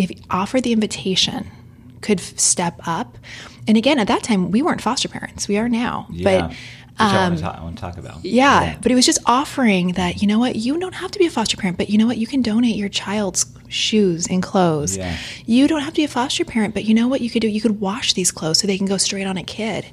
if 0.00 0.10
offered 0.30 0.62
the 0.62 0.72
invitation, 0.72 1.50
could 2.00 2.20
step 2.20 2.80
up. 2.86 3.18
And 3.68 3.76
again, 3.76 3.98
at 3.98 4.08
that 4.08 4.22
time, 4.22 4.50
we 4.50 4.62
weren't 4.62 4.80
foster 4.80 5.08
parents. 5.08 5.46
We 5.46 5.58
are 5.58 5.68
now. 5.68 6.06
Yeah. 6.10 6.24
But 6.40 6.50
Which 6.50 6.58
I, 6.98 7.28
want 7.28 7.40
talk, 7.40 7.54
um, 7.54 7.60
I 7.60 7.64
want 7.64 7.76
to 7.76 7.80
talk 7.80 7.98
about. 7.98 8.24
yeah, 8.24 8.76
but 8.82 8.92
it 8.92 8.94
was 8.94 9.06
just 9.06 9.20
offering 9.26 9.92
that, 9.92 10.20
you 10.20 10.28
know 10.28 10.38
what, 10.38 10.56
you 10.56 10.78
don't 10.78 10.94
have 10.94 11.10
to 11.12 11.18
be 11.18 11.26
a 11.26 11.30
foster 11.30 11.56
parent, 11.56 11.78
but 11.78 11.88
you 11.88 11.98
know 11.98 12.06
what, 12.06 12.18
you 12.18 12.26
can 12.26 12.42
donate 12.42 12.76
your 12.76 12.88
child's 12.88 13.44
shoes 13.70 14.26
and 14.28 14.42
clothes. 14.42 14.96
Yeah. 14.96 15.16
You 15.46 15.66
don't 15.68 15.80
have 15.80 15.92
to 15.94 16.00
be 16.00 16.04
a 16.04 16.08
foster 16.08 16.44
parent, 16.44 16.74
but 16.74 16.84
you 16.84 16.92
know 16.94 17.08
what 17.08 17.20
you 17.20 17.30
could 17.30 17.40
do? 17.40 17.48
You 17.48 17.60
could 17.60 17.80
wash 17.80 18.12
these 18.14 18.30
clothes 18.30 18.58
so 18.58 18.66
they 18.66 18.76
can 18.76 18.86
go 18.86 18.96
straight 18.96 19.26
on 19.26 19.36
a 19.36 19.42
kid. 19.44 19.86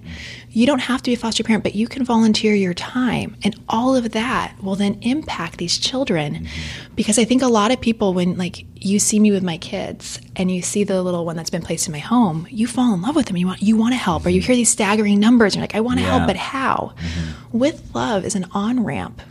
You 0.50 0.66
don't 0.66 0.80
have 0.80 1.02
to 1.04 1.10
be 1.12 1.14
a 1.14 1.18
foster 1.18 1.44
parent, 1.44 1.64
but 1.64 1.76
you 1.76 1.88
can 1.88 2.04
volunteer 2.04 2.56
your 2.56 2.74
time. 2.74 3.38
And 3.44 3.56
all 3.70 3.96
of 3.96 4.12
that 4.12 4.56
will 4.62 4.76
then 4.76 4.98
impact 5.02 5.58
these 5.58 5.78
children. 5.78 6.48
Because 6.96 7.20
I 7.20 7.24
think 7.26 7.42
a 7.42 7.48
lot 7.48 7.72
of 7.72 7.80
people, 7.80 8.14
when 8.14 8.38
like 8.38 8.66
you 8.76 9.00
see 9.00 9.20
me 9.20 9.32
with 9.32 9.44
my 9.44 9.58
kids 9.58 10.20
and 10.36 10.52
you 10.52 10.62
see 10.62 10.84
the 10.84 11.02
little 11.04 11.26
one 11.26 11.36
that's 11.36 11.50
been 11.50 11.62
placed 11.62 11.88
in 11.88 11.92
my 11.92 12.00
home, 12.00 12.48
you 12.50 12.68
fall 12.68 12.94
in 12.94 13.02
love 13.02 13.16
with 13.16 13.28
them. 13.28 13.38
You 13.38 13.48
want 13.48 13.62
you 13.62 13.78
want 13.78 13.94
to 13.94 13.98
help, 13.98 14.26
or 14.26 14.30
you 14.30 14.42
hear 14.42 14.56
these 14.56 14.70
staggering 14.70 15.20
numbers, 15.20 15.54
and 15.54 15.60
you're 15.60 15.64
like, 15.64 15.76
I 15.76 15.82
want 15.82 16.00
to 16.00 16.06
Yeah. 16.06 16.16
help, 16.18 16.28
but 16.28 16.36
how? 16.38 16.94
Mm-hmm. 16.98 17.58
With 17.58 17.92
love 17.94 18.26
is 18.26 18.36
an 18.36 18.46
on 18.52 18.84
ramp 18.84 19.22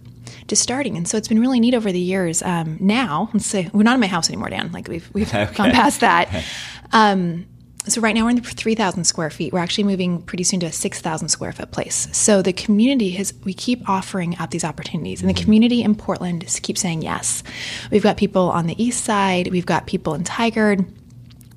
to 0.49 0.57
starting, 0.57 0.97
and 0.97 1.07
so 1.09 1.17
it's 1.17 1.29
been 1.29 1.41
really 1.41 1.61
neat 1.61 1.75
over 1.75 1.91
the 1.93 1.99
years. 1.99 2.43
Um, 2.43 2.77
now, 2.81 3.31
let's 3.33 3.47
say 3.47 3.71
we're 3.73 3.83
not 3.83 3.95
in 3.95 4.01
my 4.01 4.07
house 4.07 4.29
anymore, 4.29 4.49
Dan. 4.51 4.71
Like 4.73 4.89
we've 4.89 5.09
we've 5.13 5.29
Okay. 5.35 5.53
gone 5.55 5.71
past 5.73 6.01
that. 6.01 6.45
Um, 6.93 7.47
so 7.89 8.01
right 8.01 8.15
now 8.17 8.25
we're 8.25 8.31
in 8.31 8.37
the 8.37 8.43
3,000 8.43 9.05
square 9.05 9.31
feet. 9.31 9.53
We're 9.53 9.61
actually 9.61 9.85
moving 9.85 10.21
pretty 10.23 10.43
soon 10.43 10.59
to 10.61 10.67
a 10.67 10.73
6,000 10.73 11.29
square 11.29 11.53
foot 11.53 11.71
place. 11.71 12.09
So 12.11 12.43
the 12.43 12.53
community 12.53 13.11
has, 13.13 13.33
we 13.45 13.55
keep 13.55 13.89
offering 13.89 14.37
up 14.41 14.51
these 14.51 14.65
opportunities 14.65 15.21
and 15.21 15.31
the 15.31 15.41
community 15.41 15.83
in 15.83 15.95
Portland 15.95 16.45
keeps 16.63 16.81
saying 16.81 17.03
yes. 17.03 17.45
We've 17.93 18.03
got 18.03 18.17
people 18.17 18.51
on 18.51 18.67
the 18.67 18.83
east 18.83 19.05
side. 19.05 19.53
We've 19.53 19.67
got 19.67 19.87
people 19.87 20.15
in 20.15 20.25
Tigard. 20.25 20.85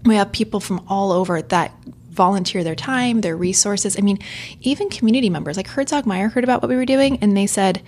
We 0.06 0.13
have 0.15 0.31
people 0.31 0.59
from 0.59 0.86
all 0.88 1.12
over 1.12 1.41
that 1.41 1.71
volunteer 2.12 2.63
their 2.63 2.75
time, 2.75 3.21
their 3.21 3.36
resources. 3.36 3.97
I 3.97 4.01
mean, 4.01 4.19
even 4.62 4.89
community 4.89 5.31
members 5.31 5.57
like 5.57 5.68
Herzog 5.68 6.06
Meier 6.06 6.30
heard 6.30 6.44
about 6.44 6.62
what 6.62 6.69
we 6.69 6.75
were 6.75 6.86
doing 6.86 7.18
and 7.21 7.36
they 7.36 7.47
said, 7.47 7.81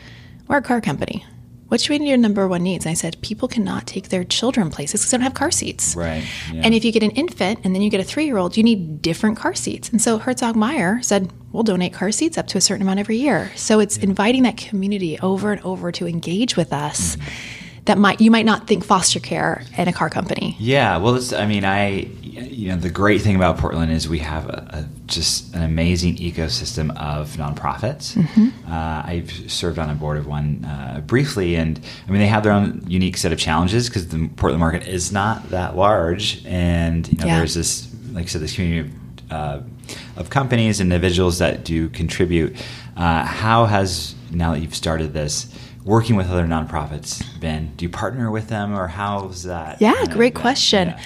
we're 0.52 0.58
a 0.58 0.62
car 0.62 0.82
company. 0.82 1.26
What's 1.70 1.88
your 1.88 1.98
your 1.98 2.18
number 2.18 2.46
one 2.46 2.64
needs? 2.64 2.86
And 2.86 2.92
I 2.92 2.94
said, 2.94 3.22
people 3.22 3.48
cannot 3.48 3.88
take 3.88 4.10
their 4.10 4.26
children 4.26 4.70
places 4.70 5.00
because 5.00 5.12
they 5.12 5.18
don't 5.18 5.24
have 5.24 5.34
car 5.34 5.50
seats. 5.50 5.96
Right. 5.96 6.26
Yeah. 6.52 6.64
And 6.66 6.76
if 6.76 6.84
you 6.84 6.92
get 6.92 7.04
an 7.04 7.12
infant 7.12 7.62
and 7.64 7.74
then 7.74 7.82
you 7.82 7.90
get 7.90 8.02
a 8.02 8.04
three 8.04 8.26
year 8.26 8.36
old, 8.36 8.58
you 8.58 8.64
need 8.64 9.02
different 9.02 9.38
car 9.38 9.56
seats. 9.56 9.88
And 9.88 10.02
so 10.02 10.18
Herzog 10.18 10.58
Meier 10.58 11.02
said, 11.02 11.32
we'll 11.54 11.64
donate 11.64 11.94
car 11.94 12.12
seats 12.12 12.38
up 12.38 12.48
to 12.48 12.58
a 12.58 12.62
certain 12.62 12.82
amount 12.82 13.00
every 13.00 13.16
year. 13.16 13.50
So 13.56 13.80
it's 13.80 13.96
inviting 13.96 14.44
that 14.44 14.58
community 14.58 15.18
over 15.20 15.54
and 15.54 15.62
over 15.62 15.90
to 15.94 16.06
engage 16.06 16.58
with 16.58 16.74
us 16.74 17.16
mm-hmm. 17.16 17.61
That 17.86 17.98
might 17.98 18.22
you 18.22 18.30
might 18.30 18.46
not 18.46 18.68
think 18.68 18.84
foster 18.84 19.20
care 19.20 19.64
and 19.78 19.90
a 19.90 19.94
car 19.94 20.10
company. 20.10 20.56
Yeah, 20.60 20.98
well, 20.98 21.16
it's, 21.16 21.34
I 21.34 21.46
mean, 21.48 21.66
I, 21.66 22.08
you 22.22 22.70
know, 22.70 22.76
the 22.78 22.92
great 22.92 23.22
thing 23.22 23.36
about 23.36 23.58
Portland 23.58 23.92
is 23.92 24.08
we 24.08 24.20
have 24.20 24.48
a, 24.50 24.68
a 24.72 24.86
just 25.08 25.54
an 25.56 25.64
amazing 25.64 26.18
ecosystem 26.18 26.96
of 26.96 27.32
nonprofits. 27.38 28.16
Mm-hmm. 28.16 28.72
Uh, 28.72 29.02
I've 29.04 29.32
served 29.52 29.80
on 29.80 29.90
a 29.90 29.96
board 29.96 30.18
of 30.18 30.28
one 30.28 30.64
uh, 30.64 31.02
briefly, 31.06 31.56
and 31.56 31.80
I 32.08 32.12
mean, 32.12 32.22
they 32.22 32.28
have 32.28 32.44
their 32.44 32.52
own 32.54 32.84
unique 32.88 33.18
set 33.18 33.32
of 33.34 33.40
challenges 33.40 33.90
because 33.90 34.08
the 34.10 34.30
Portland 34.36 34.60
market 34.60 34.88
is 34.88 35.12
not 35.12 35.50
that 35.50 35.76
large, 35.76 36.46
and 36.46 37.08
you 37.12 37.18
know, 37.18 37.26
Yeah. 37.26 37.38
there's 37.38 37.56
this, 37.56 37.88
like 38.14 38.26
I 38.26 38.28
said, 38.28 38.42
this 38.42 38.54
community 38.56 38.92
of, 39.30 39.32
uh, 39.32 39.60
of 40.18 40.30
companies 40.30 40.80
and 40.80 40.94
individuals 40.94 41.40
that 41.40 41.64
do 41.66 41.90
contribute. 41.90 42.56
Uh, 42.96 43.24
how 43.26 43.66
has 43.66 44.14
now 44.30 44.52
that 44.54 44.60
you've 44.60 44.76
started 44.76 45.14
this? 45.14 45.48
Working 45.84 46.16
with 46.16 46.30
other 46.30 46.46
nonprofits, 46.46 47.24
been? 47.40 47.74
Do 47.76 47.86
you 47.86 47.90
partner 47.90 48.30
with 48.30 48.50
them, 48.50 48.78
or 48.78 48.88
how's 48.88 49.44
that? 49.44 49.82
Yeah, 49.82 50.06
great 50.06 50.34
been? 50.34 50.42
question. 50.42 50.88
Yeah. 50.90 51.02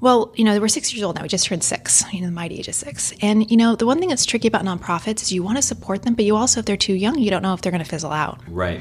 Well, 0.00 0.32
you 0.36 0.44
know, 0.44 0.58
we're 0.60 0.68
six 0.68 0.92
years 0.92 1.02
old 1.02 1.16
now. 1.16 1.22
We 1.22 1.28
just 1.28 1.46
turned 1.46 1.64
six, 1.64 2.04
you 2.12 2.20
know, 2.20 2.26
the 2.26 2.32
mighty 2.32 2.58
age 2.58 2.68
of 2.68 2.74
six. 2.74 3.14
And, 3.22 3.50
you 3.50 3.56
know, 3.56 3.76
the 3.76 3.86
one 3.86 3.98
thing 3.98 4.08
that's 4.08 4.26
tricky 4.26 4.46
about 4.46 4.62
nonprofits 4.64 5.22
is 5.22 5.32
you 5.32 5.42
want 5.42 5.56
to 5.56 5.62
support 5.62 6.02
them, 6.02 6.14
but 6.14 6.24
you 6.24 6.36
also, 6.36 6.60
if 6.60 6.66
they're 6.66 6.76
too 6.76 6.94
young, 6.94 7.18
you 7.18 7.30
don't 7.30 7.42
know 7.42 7.54
if 7.54 7.62
they're 7.62 7.72
going 7.72 7.82
to 7.82 7.88
fizzle 7.88 8.12
out. 8.12 8.40
Right. 8.48 8.80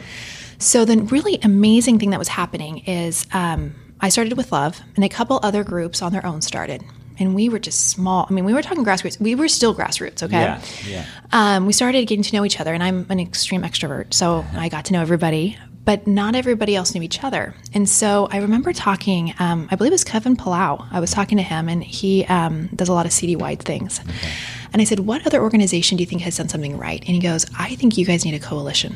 So 0.58 0.84
the 0.84 0.98
really 0.98 1.40
amazing 1.42 2.00
thing 2.00 2.10
that 2.10 2.20
was 2.20 2.28
happening 2.28 2.80
is 2.80 3.28
um, 3.34 3.76
I 4.02 4.10
started 4.10 4.36
with 4.36 4.52
Love, 4.52 4.82
and 4.96 5.06
a 5.06 5.10
couple 5.10 5.40
other 5.42 5.64
groups 5.64 6.02
on 6.02 6.12
their 6.12 6.26
own 6.26 6.42
started. 6.42 6.84
And 7.18 7.34
we 7.34 7.50
were 7.50 7.60
just 7.60 7.90
small. 7.90 8.26
I 8.30 8.34
mean, 8.34 8.46
we 8.46 8.54
were 8.54 8.62
talking 8.62 8.84
grassroots. 8.84 9.20
We 9.20 9.36
were 9.36 9.48
still 9.48 9.74
grassroots, 9.74 10.22
okay? 10.24 10.42
Yeah, 10.42 10.62
yeah. 10.88 11.06
Um, 11.32 11.66
we 11.66 11.74
started 11.74 12.06
getting 12.08 12.24
to 12.24 12.36
know 12.36 12.44
each 12.46 12.60
other, 12.60 12.74
and 12.74 12.84
I'm 12.84 13.06
an 13.10 13.20
extreme 13.20 13.62
extrovert, 13.64 14.14
so 14.14 14.46
I 14.54 14.70
got 14.70 14.86
to 14.86 14.94
know 14.94 15.02
everybody. 15.02 15.58
but 15.86 16.08
not 16.08 16.34
everybody 16.36 16.76
else 16.76 16.96
knew 16.96 17.04
each 17.04 17.24
other. 17.24 17.54
And 17.72 17.88
so 17.88 18.28
I 18.32 18.38
remember 18.40 18.74
talking, 18.74 19.36
um, 19.38 19.68
I 19.70 19.76
believe 19.76 19.92
it 19.92 19.94
was 19.94 20.04
Kevin 20.04 20.36
Palau. 20.36 20.84
I 20.92 21.00
was 21.00 21.12
talking 21.12 21.38
to 21.38 21.44
him, 21.44 21.70
and 21.70 21.84
he 21.84 22.26
um, 22.26 22.70
does 22.76 22.90
a 22.90 22.94
lot 22.94 23.06
of 23.06 23.14
CD 23.14 23.36
wide 23.36 23.62
things. 23.62 24.00
Okay. 24.00 24.30
And 24.74 24.82
I 24.82 24.86
said, 24.86 25.02
What 25.02 25.26
other 25.28 25.42
organization 25.44 25.96
do 25.98 26.02
you 26.02 26.08
think 26.08 26.24
has 26.24 26.38
done 26.38 26.50
something 26.50 26.76
right? 26.78 27.00
And 27.02 27.10
he 27.10 27.20
goes, 27.20 27.46
I 27.58 27.76
think 27.76 27.98
you 28.00 28.06
guys 28.06 28.26
need 28.26 28.34
a 28.34 28.40
coalition, 28.40 28.96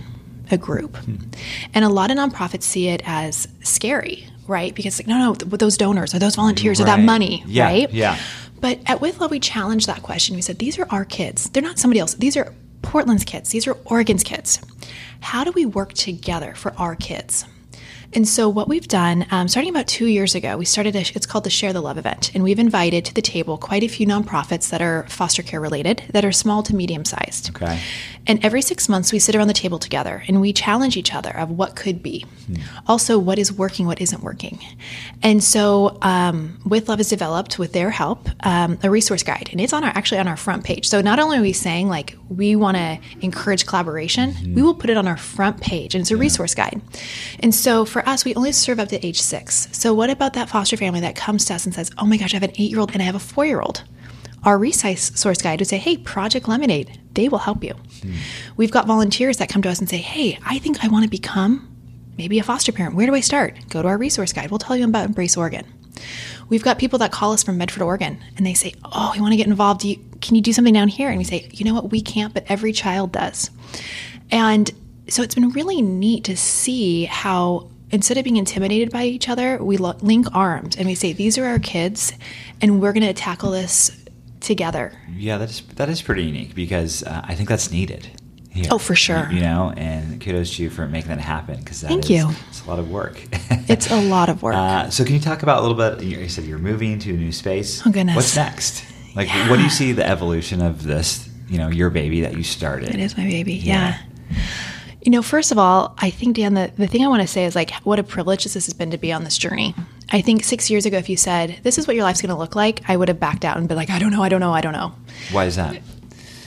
a 0.49 0.57
group. 0.57 0.97
And 1.75 1.85
a 1.85 1.89
lot 1.89 2.09
of 2.09 2.17
nonprofits 2.17 2.63
see 2.63 2.87
it 2.87 3.03
as 3.05 3.47
scary, 3.63 4.27
right? 4.49 4.75
Because, 4.75 4.99
like, 4.99 5.07
no, 5.07 5.17
no, 5.17 5.35
th- 5.35 5.49
those 5.51 5.77
donors 5.77 6.13
or 6.13 6.19
those 6.19 6.35
volunteers 6.35 6.81
or 6.81 6.85
that 6.85 6.99
money, 6.99 7.43
Yeah, 7.47 7.63
right? 7.65 7.91
yeah. 7.93 8.17
But 8.59 8.79
at 8.87 8.99
With 8.99 9.19
Love, 9.21 9.31
we 9.31 9.39
challenged 9.39 9.87
that 9.87 10.03
question. 10.03 10.35
We 10.35 10.41
said, 10.41 10.59
these 10.59 10.77
are 10.79 10.87
our 10.89 11.05
kids. 11.05 11.49
They're 11.51 11.63
not 11.63 11.79
somebody 11.79 12.01
else. 12.01 12.15
These 12.15 12.35
are 12.35 12.53
Portland's 12.81 13.23
kids. 13.23 13.51
These 13.51 13.67
are 13.67 13.77
Oregon's 13.85 14.23
kids. 14.23 14.59
How 15.21 15.43
do 15.45 15.51
we 15.51 15.65
work 15.65 15.93
together 15.93 16.53
for 16.55 16.73
our 16.77 16.95
kids? 16.95 17.45
And 18.13 18.27
so, 18.27 18.49
what 18.49 18.67
we've 18.67 18.87
done, 18.87 19.25
um, 19.29 19.47
starting 19.47 19.69
about 19.69 19.87
two 19.87 20.07
years 20.07 20.33
ago, 20.33 20.57
we 20.57 20.65
started 20.65 20.95
a, 20.95 20.99
it's 20.99 21.25
called 21.25 21.43
the 21.43 21.49
Share 21.49 21.73
the 21.73 21.81
Love 21.81 21.97
event. 21.97 22.31
And 22.33 22.43
we've 22.43 22.57
invited 22.57 23.05
to 23.05 23.13
the 23.13 23.21
table 23.21 23.57
quite 23.57 23.83
a 23.83 23.87
few 23.87 24.07
nonprofits 24.07 24.69
that 24.69 24.81
are 24.81 25.05
foster 25.09 25.43
care 25.43 25.61
related, 25.61 26.03
that 26.11 26.25
are 26.25 26.31
small 26.31 26.63
to 26.63 26.75
medium 26.75 27.05
sized. 27.05 27.51
Okay. 27.55 27.79
And 28.25 28.43
every 28.43 28.61
six 28.61 28.89
months, 28.89 29.11
we 29.11 29.19
sit 29.19 29.35
around 29.35 29.47
the 29.47 29.53
table 29.53 29.79
together 29.79 30.23
and 30.27 30.41
we 30.41 30.53
challenge 30.53 30.97
each 30.97 31.13
other 31.13 31.35
of 31.37 31.51
what 31.51 31.75
could 31.75 32.01
be. 32.01 32.25
Also, 32.87 33.19
what 33.19 33.37
is 33.37 33.53
working, 33.53 33.85
what 33.85 34.01
isn't 34.01 34.23
working. 34.23 34.59
And 35.21 35.43
so, 35.43 35.97
um, 36.01 36.59
With 36.65 36.89
Love 36.89 36.99
has 36.99 37.09
developed, 37.09 37.59
with 37.59 37.73
their 37.73 37.91
help, 37.91 38.27
um, 38.45 38.79
a 38.83 38.89
resource 38.89 39.23
guide. 39.23 39.49
And 39.51 39.61
it's 39.61 39.73
on 39.73 39.83
our 39.83 39.91
actually 39.91 40.19
on 40.19 40.27
our 40.27 40.37
front 40.37 40.63
page. 40.63 40.87
So, 40.87 41.01
not 41.01 41.19
only 41.19 41.37
are 41.37 41.41
we 41.41 41.53
saying 41.53 41.89
like 41.89 42.15
we 42.29 42.55
want 42.55 42.77
to 42.77 42.99
encourage 43.21 43.65
collaboration, 43.65 44.33
we 44.55 44.61
will 44.61 44.73
put 44.73 44.89
it 44.89 44.97
on 44.97 45.07
our 45.07 45.17
front 45.17 45.61
page 45.61 45.95
and 45.95 46.01
it's 46.01 46.11
a 46.11 46.17
resource 46.17 46.55
guide. 46.55 46.81
And 47.39 47.53
so, 47.53 47.85
for 47.85 47.98
us, 48.07 48.25
we 48.25 48.35
only 48.35 48.51
serve 48.51 48.79
up 48.79 48.89
to 48.89 49.05
age 49.05 49.21
six. 49.21 49.67
So, 49.71 49.93
what 49.93 50.09
about 50.09 50.33
that 50.33 50.49
foster 50.49 50.77
family 50.77 50.99
that 51.01 51.15
comes 51.15 51.45
to 51.45 51.55
us 51.55 51.65
and 51.65 51.73
says, 51.73 51.91
oh 51.97 52.05
my 52.05 52.17
gosh, 52.17 52.33
I 52.33 52.37
have 52.37 52.43
an 52.43 52.55
eight 52.57 52.71
year 52.71 52.79
old 52.79 52.91
and 52.91 53.01
I 53.01 53.05
have 53.05 53.15
a 53.15 53.19
four 53.19 53.45
year 53.45 53.61
old? 53.61 53.83
our 54.43 54.57
resource 54.57 55.41
guide 55.41 55.59
would 55.59 55.67
say, 55.67 55.77
Hey, 55.77 55.97
Project 55.97 56.47
Lemonade, 56.47 56.99
they 57.13 57.29
will 57.29 57.39
help 57.39 57.63
you. 57.63 57.73
Hmm. 57.73 58.15
We've 58.57 58.71
got 58.71 58.87
volunteers 58.87 59.37
that 59.37 59.49
come 59.49 59.61
to 59.63 59.69
us 59.69 59.79
and 59.79 59.89
say, 59.89 59.97
Hey, 59.97 60.39
I 60.45 60.59
think 60.59 60.83
I 60.83 60.87
want 60.87 61.03
to 61.03 61.09
become 61.09 61.65
maybe 62.17 62.39
a 62.39 62.43
foster 62.43 62.71
parent. 62.71 62.95
Where 62.95 63.07
do 63.07 63.15
I 63.15 63.21
start? 63.21 63.57
Go 63.69 63.81
to 63.81 63.87
our 63.87 63.97
resource 63.97 64.33
guide. 64.33 64.51
We'll 64.51 64.59
tell 64.59 64.75
you 64.75 64.85
about 64.85 65.05
Embrace 65.05 65.37
Oregon. 65.37 65.65
We've 66.47 66.63
got 66.63 66.79
people 66.79 66.99
that 66.99 67.11
call 67.11 67.33
us 67.33 67.43
from 67.43 67.57
Medford, 67.57 67.83
Oregon, 67.83 68.23
and 68.37 68.45
they 68.45 68.53
say, 68.53 68.73
Oh, 68.85 69.11
we 69.13 69.21
want 69.21 69.33
to 69.33 69.37
get 69.37 69.47
involved. 69.47 69.81
Do 69.81 69.89
you, 69.89 69.97
can 70.21 70.35
you 70.35 70.41
do 70.41 70.53
something 70.53 70.73
down 70.73 70.87
here? 70.87 71.09
And 71.09 71.17
we 71.17 71.23
say, 71.23 71.49
You 71.51 71.65
know 71.65 71.73
what? 71.73 71.91
We 71.91 72.01
can't, 72.01 72.33
but 72.33 72.45
every 72.47 72.71
child 72.71 73.11
does. 73.11 73.49
And 74.31 74.71
so 75.07 75.23
it's 75.23 75.35
been 75.35 75.49
really 75.49 75.81
neat 75.81 76.23
to 76.25 76.37
see 76.37 77.05
how 77.05 77.71
instead 77.91 78.17
of 78.17 78.23
being 78.23 78.37
intimidated 78.37 78.91
by 78.91 79.03
each 79.05 79.29
other, 79.29 79.57
we 79.63 79.77
lo- 79.77 79.97
link 80.01 80.27
arms 80.35 80.75
and 80.75 80.87
we 80.87 80.95
say, 80.95 81.13
These 81.13 81.37
are 81.37 81.45
our 81.45 81.59
kids, 81.59 82.13
and 82.61 82.81
we're 82.81 82.93
going 82.93 83.05
to 83.07 83.13
tackle 83.13 83.51
this 83.51 83.91
together. 84.39 84.93
Yeah, 85.15 85.37
that 85.37 85.49
is 85.49 85.61
that 85.75 85.89
is 85.89 86.01
pretty 86.01 86.23
unique 86.23 86.55
because 86.55 87.03
uh, 87.03 87.21
I 87.23 87.35
think 87.35 87.49
that's 87.49 87.71
needed. 87.71 88.09
Here, 88.51 88.65
Oh, 88.71 88.79
for 88.79 88.95
sure. 88.95 89.29
You 89.31 89.41
know, 89.41 89.73
and 89.77 90.19
kudos 90.19 90.55
to 90.55 90.63
you 90.63 90.69
for 90.71 90.87
making 90.87 91.09
that 91.09 91.19
happen 91.19 91.59
because 91.59 91.81
Thank 91.83 92.09
you. 92.09 92.29
It's 92.49 92.65
a 92.65 92.67
lot 92.69 92.79
of 92.79 92.89
work. 92.89 93.21
It's 93.69 93.91
a 93.91 94.01
lot 94.01 94.29
of 94.29 94.41
work. 94.41 94.55
Uh, 94.55 94.89
so, 94.89 95.05
can 95.05 95.13
you 95.13 95.19
talk 95.19 95.43
about 95.43 95.59
a 95.59 95.61
little 95.61 95.77
bit? 95.77 96.03
You 96.03 96.27
said 96.27 96.45
you're 96.45 96.57
moving 96.57 96.97
to 96.99 97.11
a 97.11 97.17
new 97.17 97.31
space. 97.31 97.85
Oh, 97.85 97.91
goodness. 97.91 98.15
What's 98.15 98.35
next? 98.35 98.83
Like, 99.15 99.29
what 99.47 99.57
do 99.57 99.63
you 99.63 99.69
see 99.69 99.91
the 99.91 100.03
evolution 100.03 100.59
of 100.59 100.81
this? 100.81 101.29
You 101.47 101.59
know, 101.59 101.69
your 101.69 101.91
baby 101.91 102.21
that 102.21 102.35
you 102.35 102.41
started. 102.43 102.89
It 102.89 102.99
is 102.99 103.15
my 103.15 103.25
baby. 103.25 103.53
Yeah. 103.53 103.99
You 105.01 105.11
know, 105.11 105.21
first 105.21 105.51
of 105.51 105.57
all, 105.57 105.95
I 105.99 106.09
think, 106.09 106.35
Dan, 106.35 106.55
the, 106.55 106.71
the 106.77 106.85
thing 106.87 107.03
I 107.05 107.07
want 107.07 107.21
to 107.21 107.27
say 107.27 107.45
is 107.45 107.55
like, 107.55 107.71
what 107.85 107.99
a 107.99 108.03
privilege 108.03 108.43
this 108.43 108.53
has 108.53 108.73
been 108.73 108.91
to 108.91 108.97
be 108.97 109.13
on 109.13 109.23
this 109.23 109.37
journey. 109.37 109.73
I 110.11 110.19
think 110.21 110.43
six 110.43 110.69
years 110.69 110.85
ago, 110.85 110.97
if 110.97 111.07
you 111.07 111.15
said, 111.15 111.59
this 111.63 111.77
is 111.77 111.87
what 111.87 111.95
your 111.95 112.03
life's 112.03 112.21
going 112.21 112.33
to 112.33 112.37
look 112.39 112.55
like, 112.55 112.81
I 112.89 112.97
would 112.97 113.07
have 113.07 113.19
backed 113.19 113.45
out 113.45 113.55
and 113.57 113.67
been 113.67 113.77
like, 113.77 113.89
I 113.89 113.97
don't 113.99 114.11
know, 114.11 114.21
I 114.23 114.29
don't 114.29 114.41
know, 114.41 114.53
I 114.53 114.59
don't 114.61 114.73
know. 114.73 114.93
Why 115.31 115.45
is 115.45 115.55
that? 115.55 115.81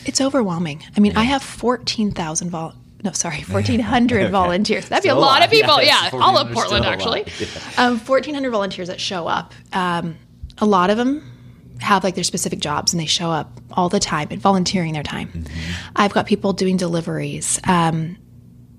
It's 0.05 0.21
overwhelming. 0.21 0.83
I 0.97 1.01
mean, 1.01 1.17
I 1.17 1.23
have 1.25 1.43
14,000 1.43 2.51
vol. 2.51 2.75
No, 3.05 3.13
sorry, 3.13 3.41
1,400 3.43 4.23
Okay. 4.23 4.31
volunteers. 4.31 4.89
That'd 4.89 5.03
be 5.03 5.09
a 5.09 5.15
lot, 5.15 5.21
lot. 5.41 5.45
of 5.45 5.51
people. 5.51 5.81
Yeah, 5.83 6.11
Yeah, 6.13 6.21
all 6.21 6.37
of 6.37 6.53
Portland, 6.53 6.67
still 6.67 6.79
a 6.79 6.81
lot. 6.81 6.93
actually. 6.93 7.25
Yeah. 7.39 7.87
Um, 7.87 7.99
1,400 8.01 8.51
volunteers 8.51 8.89
that 8.89 9.01
show 9.01 9.29
up. 9.29 9.55
Um, 9.73 10.17
a 10.59 10.67
lot 10.67 10.91
of 10.91 10.99
them 10.99 11.29
have 11.81 12.05
like 12.05 12.15
their 12.15 12.23
specific 12.25 12.61
jobs 12.61 12.93
and 12.93 13.01
they 13.01 13.07
show 13.07 13.31
up 13.31 13.61
all 13.73 13.89
the 13.89 13.99
time 13.99 14.29
and 14.31 14.41
volunteering 14.41 14.93
their 14.93 15.03
time. 15.03 15.29
Mm-hmm. 15.29 15.93
I've 15.97 16.13
got 16.13 16.27
people 16.27 16.53
doing 16.53 16.77
deliveries. 16.77 17.59
Um, 17.67 18.19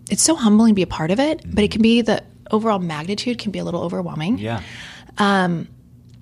it's 0.10 0.22
so 0.22 0.36
humbling 0.36 0.72
to 0.72 0.76
be 0.76 0.82
a 0.82 0.88
part 0.88 1.12
of 1.12 1.20
it, 1.20 1.42
but 1.46 1.64
it 1.64 1.68
mm-hmm. 1.68 1.72
can 1.72 1.82
be 1.82 2.02
the 2.02 2.24
overall 2.52 2.80
magnitude 2.80 3.40
can 3.40 3.52
be 3.52 3.60
a 3.60 3.64
little 3.64 3.82
overwhelming. 3.82 4.38
Yeah. 4.38 4.62
Um, 5.18 5.68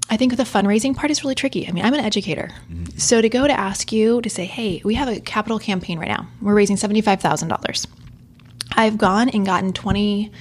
I 0.09 0.17
think 0.17 0.35
the 0.35 0.43
fundraising 0.43 0.95
part 0.95 1.09
is 1.09 1.23
really 1.23 1.35
tricky. 1.35 1.67
I 1.67 1.71
mean, 1.71 1.85
I'm 1.85 1.93
an 1.93 2.01
educator. 2.01 2.51
Mm-hmm. 2.69 2.97
So 2.97 3.21
to 3.21 3.29
go 3.29 3.47
to 3.47 3.57
ask 3.57 3.91
you 3.91 4.21
to 4.21 4.29
say, 4.29 4.45
hey, 4.45 4.81
we 4.83 4.95
have 4.95 5.07
a 5.07 5.21
capital 5.21 5.57
campaign 5.57 6.00
right 6.00 6.09
now. 6.09 6.27
We're 6.41 6.53
raising 6.53 6.75
$75,000. 6.75 7.88
I've 8.73 8.97
gone 8.97 9.29
and 9.29 9.45
gotten 9.45 9.73
20, 9.73 10.31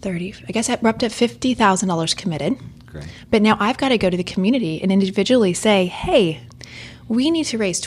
30, 0.00 0.34
I 0.48 0.52
guess 0.52 0.68
we're 0.80 0.88
up 0.88 0.98
to 1.00 1.06
$50,000 1.06 2.16
committed. 2.16 2.58
Great. 2.86 3.06
But 3.30 3.42
now 3.42 3.56
I've 3.58 3.78
got 3.78 3.88
to 3.88 3.98
go 3.98 4.08
to 4.08 4.16
the 4.16 4.24
community 4.24 4.80
and 4.80 4.92
individually 4.92 5.54
say, 5.54 5.86
hey, 5.86 6.40
we 7.08 7.30
need 7.30 7.44
to 7.46 7.58
raise 7.58 7.80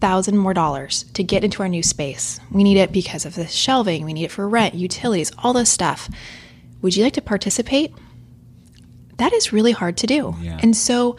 25,000 0.00 0.36
more 0.36 0.54
dollars 0.54 1.04
to 1.14 1.22
get 1.22 1.42
into 1.44 1.62
our 1.62 1.68
new 1.68 1.82
space. 1.82 2.38
We 2.50 2.64
need 2.64 2.76
it 2.76 2.92
because 2.92 3.24
of 3.24 3.34
the 3.34 3.46
shelving, 3.46 4.04
we 4.04 4.12
need 4.12 4.24
it 4.24 4.30
for 4.30 4.48
rent, 4.48 4.74
utilities, 4.74 5.32
all 5.38 5.52
this 5.52 5.70
stuff. 5.70 6.08
Would 6.82 6.96
you 6.96 7.04
like 7.04 7.14
to 7.14 7.22
participate? 7.22 7.94
That 9.16 9.32
is 9.32 9.52
really 9.52 9.72
hard 9.72 9.96
to 9.98 10.06
do. 10.06 10.34
Yeah. 10.40 10.58
And 10.62 10.76
so, 10.76 11.16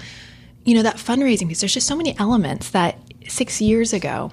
you 0.63 0.75
know, 0.75 0.83
that 0.83 0.97
fundraising 0.97 1.47
piece, 1.47 1.61
there's 1.61 1.73
just 1.73 1.87
so 1.87 1.95
many 1.95 2.17
elements 2.19 2.69
that 2.71 2.99
six 3.27 3.59
years 3.59 3.93
ago, 3.93 4.31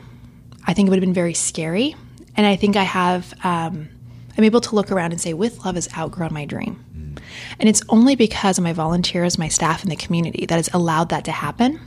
I 0.66 0.74
think 0.74 0.88
it 0.88 0.90
would 0.90 0.98
have 0.98 1.06
been 1.06 1.14
very 1.14 1.34
scary. 1.34 1.96
And 2.36 2.46
I 2.46 2.56
think 2.56 2.76
I 2.76 2.82
have, 2.82 3.32
um, 3.44 3.88
I'm 4.36 4.44
able 4.44 4.60
to 4.60 4.74
look 4.74 4.92
around 4.92 5.12
and 5.12 5.20
say, 5.20 5.32
with 5.32 5.64
love 5.64 5.76
has 5.76 5.88
outgrown 5.96 6.34
my 6.34 6.44
dream. 6.44 6.84
And 7.58 7.68
it's 7.68 7.82
only 7.88 8.16
because 8.16 8.58
of 8.58 8.64
my 8.64 8.72
volunteers, 8.72 9.38
my 9.38 9.48
staff, 9.48 9.82
and 9.82 9.90
the 9.90 9.96
community 9.96 10.44
that 10.46 10.56
has 10.56 10.68
allowed 10.74 11.08
that 11.10 11.24
to 11.24 11.32
happen. 11.32 11.80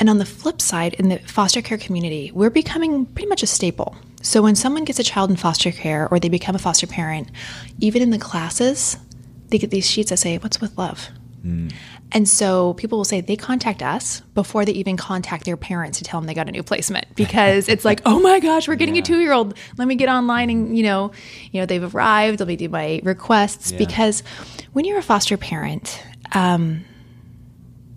And 0.00 0.08
on 0.08 0.18
the 0.18 0.24
flip 0.24 0.60
side, 0.60 0.94
in 0.94 1.08
the 1.08 1.18
foster 1.18 1.60
care 1.62 1.78
community, 1.78 2.30
we're 2.32 2.50
becoming 2.50 3.06
pretty 3.06 3.28
much 3.28 3.42
a 3.42 3.46
staple. 3.46 3.96
So 4.22 4.42
when 4.42 4.54
someone 4.54 4.84
gets 4.84 4.98
a 4.98 5.04
child 5.04 5.30
in 5.30 5.36
foster 5.36 5.72
care 5.72 6.08
or 6.10 6.18
they 6.20 6.28
become 6.28 6.54
a 6.54 6.58
foster 6.58 6.86
parent, 6.86 7.30
even 7.80 8.02
in 8.02 8.10
the 8.10 8.18
classes, 8.18 8.96
they 9.48 9.58
get 9.58 9.70
these 9.70 9.88
sheets 9.88 10.10
that 10.10 10.18
say, 10.18 10.38
What's 10.38 10.60
with 10.60 10.76
love? 10.78 11.08
And 12.12 12.28
so 12.28 12.74
people 12.74 12.98
will 12.98 13.04
say 13.04 13.20
they 13.22 13.36
contact 13.36 13.82
us 13.82 14.20
before 14.34 14.66
they 14.66 14.72
even 14.72 14.98
contact 14.98 15.44
their 15.46 15.56
parents 15.56 15.96
to 15.98 16.04
tell 16.04 16.20
them 16.20 16.26
they 16.26 16.34
got 16.34 16.48
a 16.48 16.52
new 16.52 16.62
placement 16.62 17.06
because 17.14 17.68
it's 17.68 17.84
like, 17.86 18.02
oh 18.04 18.20
my 18.20 18.40
gosh, 18.40 18.68
we're 18.68 18.74
getting 18.74 18.98
a 18.98 19.02
two 19.02 19.20
year 19.20 19.32
old. 19.32 19.54
Let 19.78 19.88
me 19.88 19.94
get 19.94 20.08
online 20.10 20.50
and 20.50 20.76
you 20.76 20.84
know, 20.84 21.12
you 21.50 21.60
know 21.60 21.66
they've 21.66 21.94
arrived. 21.94 22.40
Let 22.40 22.48
me 22.48 22.56
do 22.56 22.68
my 22.68 23.00
requests 23.02 23.72
Yeah. 23.72 23.78
because 23.78 24.22
when 24.72 24.84
you're 24.84 24.98
a 24.98 25.02
foster 25.02 25.36
parent, 25.38 26.02
um, 26.32 26.84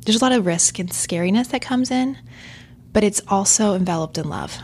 there's 0.06 0.22
a 0.22 0.24
lot 0.26 0.32
of 0.34 0.46
risk 0.46 0.80
and 0.80 0.90
scariness 0.90 1.50
that 1.50 1.62
comes 1.62 1.92
in, 1.92 2.18
but 2.94 3.04
it's 3.04 3.22
also 3.28 3.76
enveloped 3.76 4.18
in 4.18 4.28
love. 4.30 4.58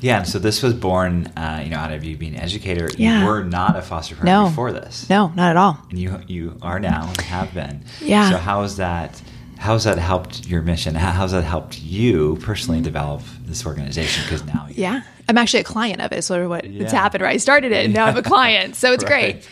Yeah, 0.00 0.18
and 0.18 0.28
so 0.28 0.38
this 0.38 0.62
was 0.62 0.74
born, 0.74 1.26
uh, 1.36 1.62
you 1.64 1.70
know, 1.70 1.78
out 1.78 1.90
of 1.92 2.04
you 2.04 2.16
being 2.18 2.34
an 2.36 2.40
educator. 2.42 2.88
Yeah. 2.98 3.20
You 3.22 3.26
were 3.26 3.42
not 3.44 3.76
a 3.76 3.82
foster 3.82 4.14
parent 4.14 4.26
No. 4.26 4.48
before 4.50 4.70
this. 4.72 5.08
No, 5.08 5.28
not 5.34 5.50
at 5.50 5.56
all. 5.56 5.78
And 5.90 5.98
you 5.98 6.20
you 6.28 6.58
are 6.60 6.78
now 6.78 7.08
and 7.08 7.20
have 7.22 7.52
been. 7.54 7.82
Yeah. 8.02 8.30
So 8.30 8.36
how 8.36 8.62
has 8.62 8.76
that 8.76 9.20
how 9.58 9.72
has 9.72 9.84
that 9.84 9.96
helped 9.96 10.46
your 10.46 10.60
mission? 10.60 10.94
How 10.94 11.12
has 11.12 11.32
that 11.32 11.44
helped 11.44 11.80
you 11.80 12.36
personally 12.42 12.82
develop 12.82 13.22
this 13.46 13.64
organization? 13.64 14.22
Because 14.24 14.44
now 14.44 14.66
you 14.68 14.74
Yeah. 14.76 15.00
I'm 15.30 15.38
actually 15.38 15.60
a 15.60 15.64
client 15.64 16.02
of 16.02 16.12
it. 16.12 16.22
Sort 16.22 16.42
of 16.42 16.50
what 16.50 16.66
it's 16.66 16.92
happened, 16.92 17.22
right? 17.22 17.32
I 17.34 17.38
started 17.38 17.72
it 17.72 17.86
and 17.86 17.94
now 17.94 18.04
I'm 18.04 18.16
a 18.18 18.22
client. 18.22 18.76
So 18.76 18.92
it's 18.92 19.02
Right. 19.10 19.32
great. 19.42 19.48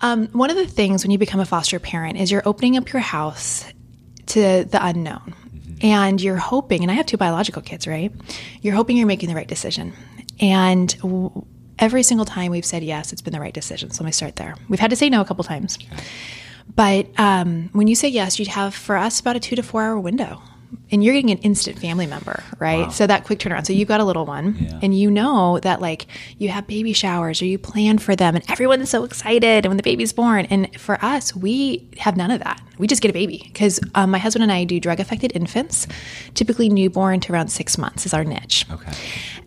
Um, 0.00 0.28
one 0.28 0.48
of 0.50 0.56
the 0.56 0.66
things 0.66 1.02
when 1.02 1.10
you 1.10 1.18
become 1.18 1.40
a 1.40 1.44
foster 1.44 1.80
parent 1.80 2.18
is 2.18 2.30
you're 2.30 2.46
opening 2.46 2.76
up 2.76 2.92
your 2.92 3.02
house 3.02 3.64
to 4.28 4.64
the 4.64 4.78
unknown. 4.80 5.34
And 5.80 6.20
you're 6.20 6.36
hoping, 6.36 6.82
and 6.82 6.90
I 6.90 6.94
have 6.94 7.06
two 7.06 7.16
biological 7.16 7.62
kids, 7.62 7.86
right? 7.86 8.12
You're 8.62 8.74
hoping 8.74 8.96
you're 8.96 9.06
making 9.06 9.28
the 9.28 9.34
right 9.34 9.46
decision. 9.46 9.92
And 10.40 10.96
w- 10.98 11.44
every 11.78 12.02
single 12.02 12.26
time 12.26 12.50
we've 12.50 12.64
said 12.64 12.82
yes, 12.82 13.12
it's 13.12 13.22
been 13.22 13.32
the 13.32 13.40
right 13.40 13.54
decision. 13.54 13.90
So 13.90 14.02
let 14.02 14.06
me 14.08 14.12
start 14.12 14.36
there. 14.36 14.56
We've 14.68 14.80
had 14.80 14.90
to 14.90 14.96
say 14.96 15.08
no 15.08 15.20
a 15.20 15.24
couple 15.24 15.44
times. 15.44 15.78
But 16.74 17.06
um, 17.18 17.70
when 17.72 17.86
you 17.86 17.94
say 17.94 18.08
yes, 18.08 18.38
you'd 18.38 18.48
have 18.48 18.74
for 18.74 18.96
us 18.96 19.20
about 19.20 19.36
a 19.36 19.40
two 19.40 19.56
to 19.56 19.62
four 19.62 19.82
hour 19.82 19.98
window 20.00 20.42
and 20.90 21.02
you're 21.04 21.14
getting 21.14 21.30
an 21.30 21.38
instant 21.38 21.78
family 21.78 22.06
member, 22.06 22.42
right? 22.58 22.86
Wow. 22.86 22.88
So 22.90 23.06
that 23.06 23.24
quick 23.24 23.38
turnaround. 23.38 23.66
So 23.66 23.72
you've 23.72 23.88
got 23.88 24.00
a 24.00 24.04
little 24.04 24.24
one, 24.26 24.56
Yeah. 24.60 24.78
and 24.82 24.98
you 24.98 25.10
know 25.10 25.58
that 25.60 25.80
like 25.80 26.06
you 26.38 26.48
have 26.48 26.66
baby 26.66 26.92
showers 26.92 27.40
or 27.42 27.46
you 27.46 27.58
plan 27.58 27.98
for 27.98 28.16
them, 28.16 28.34
and 28.36 28.44
everyone's 28.50 28.90
so 28.90 29.04
excited 29.04 29.64
and 29.64 29.70
when 29.70 29.76
the 29.76 29.82
baby's 29.82 30.12
born. 30.12 30.46
And 30.46 30.78
for 30.80 31.02
us, 31.04 31.34
we 31.36 31.88
have 31.98 32.16
none 32.16 32.30
of 32.30 32.40
that. 32.42 32.60
We 32.78 32.86
just 32.86 33.02
get 33.02 33.10
a 33.10 33.12
baby 33.14 33.42
because 33.52 33.80
um, 33.96 34.10
my 34.12 34.18
husband 34.18 34.44
and 34.44 34.52
I 34.52 34.62
do 34.64 34.78
drug 34.78 35.00
affected 35.00 35.32
infants, 35.34 35.88
typically 36.34 36.68
newborn 36.68 37.18
to 37.20 37.32
around 37.32 37.48
six 37.48 37.76
months 37.76 38.06
is 38.06 38.14
our 38.14 38.22
niche. 38.24 38.64
Okay. 38.70 38.92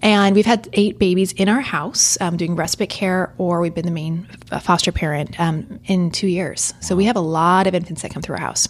And 0.01 0.35
we've 0.35 0.45
had 0.45 0.67
eight 0.73 0.99
babies 0.99 1.31
in 1.33 1.47
our 1.47 1.61
house 1.61 2.19
um, 2.21 2.35
doing 2.35 2.55
respite 2.55 2.89
care, 2.89 3.33
or 3.37 3.61
we've 3.61 3.73
been 3.73 3.85
the 3.85 3.91
main 3.91 4.27
foster 4.61 4.91
parent 4.91 5.39
um, 5.39 5.79
in 5.85 6.11
two 6.11 6.27
years. 6.27 6.73
So 6.81 6.95
we 6.95 7.05
have 7.05 7.15
a 7.15 7.21
lot 7.21 7.67
of 7.67 7.75
infants 7.75 8.01
that 8.01 8.11
come 8.11 8.21
through 8.21 8.35
our 8.35 8.41
house. 8.41 8.67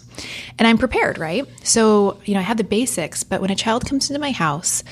And 0.58 0.68
I'm 0.68 0.78
prepared, 0.78 1.18
right? 1.18 1.44
So, 1.64 2.20
you 2.24 2.34
know, 2.34 2.40
I 2.40 2.42
have 2.44 2.58
the 2.58 2.61
basics, 2.64 3.22
but 3.24 3.40
when 3.40 3.50
a 3.50 3.56
child 3.56 3.86
comes 3.86 4.10
into 4.10 4.20
my 4.20 4.32
house, 4.32 4.82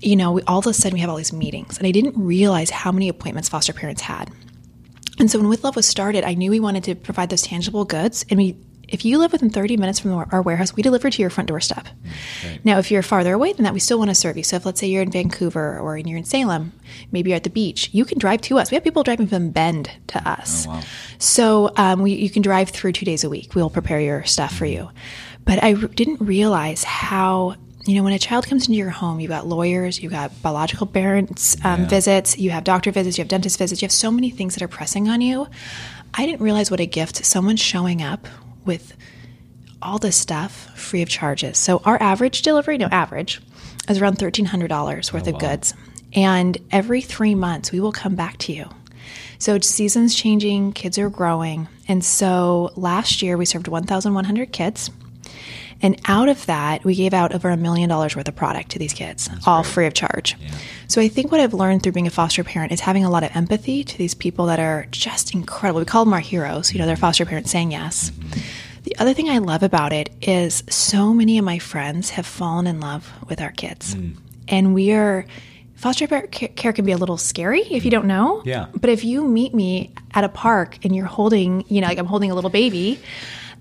you 0.00 0.16
know, 0.16 0.32
we, 0.32 0.42
all 0.42 0.58
of 0.58 0.66
a 0.66 0.72
sudden 0.72 0.94
we 0.94 1.00
have 1.00 1.10
all 1.10 1.16
these 1.16 1.32
meetings. 1.32 1.78
And 1.78 1.86
I 1.86 1.90
didn't 1.90 2.14
realize 2.16 2.70
how 2.70 2.92
many 2.92 3.08
appointments 3.08 3.48
foster 3.48 3.72
parents 3.72 4.02
had. 4.02 4.30
And 5.18 5.30
so 5.30 5.38
when 5.38 5.48
With 5.48 5.64
Love 5.64 5.76
was 5.76 5.86
started, 5.86 6.24
I 6.24 6.34
knew 6.34 6.50
we 6.50 6.60
wanted 6.60 6.84
to 6.84 6.94
provide 6.94 7.30
those 7.30 7.42
tangible 7.42 7.84
goods. 7.84 8.24
And 8.28 8.38
we, 8.38 8.56
if 8.86 9.04
you 9.04 9.18
live 9.18 9.32
within 9.32 9.50
30 9.50 9.78
minutes 9.78 9.98
from 9.98 10.12
our 10.12 10.42
warehouse, 10.42 10.76
we 10.76 10.82
deliver 10.82 11.08
to 11.08 11.22
your 11.22 11.30
front 11.30 11.48
doorstep. 11.48 11.88
Now, 12.64 12.78
if 12.78 12.90
you're 12.90 13.02
farther 13.02 13.32
away 13.32 13.52
than 13.54 13.64
that, 13.64 13.72
we 13.72 13.80
still 13.80 13.98
want 13.98 14.10
to 14.10 14.14
serve 14.14 14.36
you. 14.36 14.42
So 14.42 14.56
if 14.56 14.66
let's 14.66 14.78
say 14.78 14.86
you're 14.86 15.02
in 15.02 15.10
Vancouver 15.10 15.78
or 15.78 15.96
you're 15.96 16.18
in 16.18 16.24
Salem, 16.24 16.72
maybe 17.10 17.30
you're 17.30 17.36
at 17.36 17.44
the 17.44 17.50
beach, 17.50 17.88
you 17.92 18.04
can 18.04 18.18
drive 18.18 18.42
to 18.42 18.58
us. 18.58 18.70
We 18.70 18.74
have 18.74 18.84
people 18.84 19.02
driving 19.02 19.26
from 19.26 19.50
Bend 19.50 19.90
to 20.08 20.28
us. 20.28 20.66
wow. 20.66 20.82
So 21.18 21.72
um, 21.76 22.02
we, 22.02 22.12
you 22.12 22.28
can 22.28 22.42
drive 22.42 22.68
through 22.68 22.92
two 22.92 23.06
days 23.06 23.24
a 23.24 23.30
week. 23.30 23.54
We'll 23.54 23.70
prepare 23.70 24.00
your 24.00 24.22
stuff 24.24 24.54
for 24.54 24.66
you. 24.66 24.90
But 25.46 25.64
I 25.64 25.72
r- 25.74 25.88
didn't 25.88 26.20
realize 26.20 26.84
how, 26.84 27.54
you 27.86 27.94
know, 27.96 28.02
when 28.02 28.12
a 28.12 28.18
child 28.18 28.46
comes 28.46 28.64
into 28.66 28.76
your 28.76 28.90
home, 28.90 29.20
you've 29.20 29.30
got 29.30 29.46
lawyers, 29.46 30.02
you've 30.02 30.12
got 30.12 30.30
biological 30.42 30.86
parents 30.86 31.56
um, 31.64 31.82
Yeah. 31.82 31.86
visits, 31.88 32.36
you 32.36 32.50
have 32.50 32.64
doctor 32.64 32.90
visits, 32.92 33.16
you 33.16 33.22
have 33.22 33.28
dentist 33.28 33.58
visits, 33.58 33.80
you 33.80 33.86
have 33.86 33.92
so 33.92 34.10
many 34.10 34.28
things 34.28 34.54
that 34.54 34.62
are 34.62 34.68
pressing 34.68 35.08
on 35.08 35.20
you. 35.22 35.46
I 36.12 36.26
didn't 36.26 36.42
realize 36.42 36.70
what 36.70 36.80
a 36.80 36.86
gift 36.86 37.24
someone 37.24 37.56
showing 37.56 38.02
up 38.02 38.26
with 38.66 38.94
all 39.80 39.98
this 39.98 40.16
stuff 40.16 40.76
free 40.76 41.00
of 41.02 41.08
charges. 41.08 41.58
So 41.58 41.80
our 41.84 42.00
average 42.02 42.42
delivery, 42.42 42.76
no 42.76 42.88
average, 42.90 43.40
is 43.88 44.00
around 44.00 44.18
$1,300 44.18 45.12
worth 45.12 45.26
of 45.28 45.34
wow. 45.34 45.38
goods. 45.38 45.74
And 46.12 46.58
every 46.72 47.02
three 47.02 47.34
months, 47.34 47.70
we 47.70 47.78
will 47.80 47.92
come 47.92 48.14
back 48.14 48.38
to 48.38 48.52
you. 48.52 48.68
So 49.38 49.60
seasons 49.60 50.14
changing, 50.14 50.72
kids 50.72 50.98
are 50.98 51.10
growing. 51.10 51.68
And 51.86 52.04
so 52.04 52.72
last 52.74 53.22
year, 53.22 53.36
we 53.36 53.44
served 53.44 53.68
1,100 53.68 54.50
kids. 54.50 54.90
And 55.82 56.00
out 56.06 56.28
of 56.28 56.46
that, 56.46 56.84
we 56.84 56.94
gave 56.94 57.12
out 57.12 57.34
over 57.34 57.50
a 57.50 57.56
million 57.56 57.88
dollars 57.88 58.16
worth 58.16 58.28
of 58.28 58.36
product 58.36 58.70
to 58.70 58.78
these 58.78 58.92
kids, 58.92 59.28
all 59.46 59.62
free 59.62 59.86
of 59.86 59.94
charge. 59.94 60.36
So 60.88 61.00
I 61.00 61.08
think 61.08 61.30
what 61.30 61.40
I've 61.40 61.54
learned 61.54 61.82
through 61.82 61.92
being 61.92 62.06
a 62.06 62.10
foster 62.10 62.44
parent 62.44 62.72
is 62.72 62.80
having 62.80 63.04
a 63.04 63.10
lot 63.10 63.22
of 63.22 63.34
empathy 63.34 63.84
to 63.84 63.98
these 63.98 64.14
people 64.14 64.46
that 64.46 64.58
are 64.58 64.86
just 64.90 65.34
incredible. 65.34 65.80
We 65.80 65.84
call 65.84 66.04
them 66.04 66.14
our 66.14 66.20
heroes. 66.20 66.72
You 66.72 66.78
know, 66.78 66.86
they're 66.86 66.94
mm-hmm. 66.94 67.02
foster 67.02 67.26
parents 67.26 67.50
saying 67.50 67.72
yes. 67.72 68.10
Mm-hmm. 68.10 68.40
The 68.84 68.96
other 68.98 69.14
thing 69.14 69.28
I 69.28 69.38
love 69.38 69.64
about 69.64 69.92
it 69.92 70.10
is 70.22 70.62
so 70.70 71.12
many 71.12 71.38
of 71.38 71.44
my 71.44 71.58
friends 71.58 72.10
have 72.10 72.24
fallen 72.24 72.68
in 72.68 72.78
love 72.78 73.12
with 73.28 73.40
our 73.40 73.50
kids. 73.50 73.96
Mm. 73.96 74.16
And 74.46 74.74
we 74.74 74.92
are 74.92 75.26
foster 75.74 76.06
care 76.06 76.72
can 76.72 76.84
be 76.84 76.92
a 76.92 76.96
little 76.96 77.18
scary 77.18 77.62
if 77.62 77.84
you 77.84 77.90
don't 77.90 78.06
know. 78.06 78.42
Yeah. 78.44 78.66
But 78.74 78.90
if 78.90 79.04
you 79.04 79.26
meet 79.26 79.54
me 79.54 79.92
at 80.14 80.22
a 80.22 80.28
park 80.28 80.84
and 80.84 80.94
you're 80.94 81.06
holding, 81.06 81.64
you 81.68 81.80
know, 81.80 81.88
like 81.88 81.98
I'm 81.98 82.06
holding 82.06 82.30
a 82.30 82.34
little 82.34 82.48
baby 82.50 83.00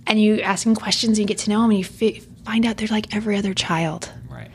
and 0.07 0.21
you 0.21 0.41
asking 0.41 0.75
questions 0.75 1.17
and 1.17 1.27
you 1.29 1.35
get 1.35 1.39
to 1.43 1.49
know 1.49 1.61
them 1.61 1.71
and 1.71 1.79
you 1.79 1.85
fi- 1.85 2.21
find 2.43 2.65
out 2.65 2.77
they're 2.77 2.87
like 2.87 3.15
every 3.15 3.37
other 3.37 3.53
child. 3.53 4.11
Right. 4.29 4.51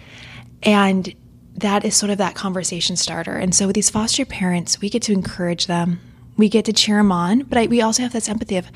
And 0.62 1.14
that 1.56 1.84
is 1.84 1.96
sort 1.96 2.10
of 2.10 2.18
that 2.18 2.34
conversation 2.34 2.96
starter. 2.96 3.32
And 3.32 3.54
so 3.54 3.66
with 3.66 3.74
these 3.74 3.90
foster 3.90 4.24
parents, 4.24 4.80
we 4.80 4.88
get 4.88 5.02
to 5.02 5.12
encourage 5.12 5.66
them, 5.66 6.00
we 6.36 6.48
get 6.48 6.64
to 6.66 6.72
cheer 6.72 6.96
them 6.96 7.12
on, 7.12 7.40
but 7.42 7.58
I, 7.58 7.66
we 7.66 7.82
also 7.82 8.02
have 8.02 8.12
this 8.12 8.28
empathy 8.28 8.56
of 8.56 8.70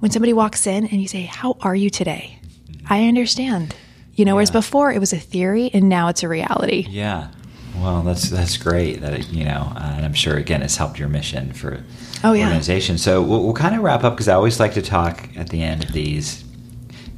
when 0.00 0.10
somebody 0.10 0.32
walks 0.32 0.66
in 0.66 0.86
and 0.86 1.00
you 1.00 1.08
say, 1.08 1.22
How 1.22 1.56
are 1.60 1.74
you 1.74 1.90
today? 1.90 2.38
I 2.88 3.06
understand. 3.08 3.74
You 4.14 4.24
know, 4.24 4.34
whereas 4.34 4.50
before 4.50 4.92
it 4.92 4.98
was 4.98 5.12
a 5.12 5.18
theory 5.18 5.70
and 5.74 5.88
now 5.88 6.08
it's 6.08 6.22
a 6.22 6.28
reality. 6.28 6.86
Yeah. 6.88 7.28
Well, 7.80 8.02
that's 8.02 8.30
that's 8.30 8.56
great. 8.56 9.00
That 9.00 9.12
it, 9.14 9.28
you 9.28 9.44
know, 9.44 9.72
uh, 9.76 9.92
and 9.96 10.04
I'm 10.04 10.14
sure 10.14 10.36
again 10.36 10.62
it's 10.62 10.76
helped 10.76 10.98
your 10.98 11.08
mission 11.08 11.52
for 11.52 11.82
Oh, 12.24 12.32
yeah. 12.32 12.46
organization. 12.46 12.96
So 12.98 13.22
we'll, 13.22 13.42
we'll 13.44 13.52
kind 13.54 13.74
of 13.74 13.82
wrap 13.82 14.02
up 14.02 14.14
because 14.14 14.28
I 14.28 14.34
always 14.34 14.58
like 14.58 14.74
to 14.74 14.82
talk 14.82 15.28
at 15.36 15.50
the 15.50 15.62
end 15.62 15.84
of 15.84 15.92
these, 15.92 16.42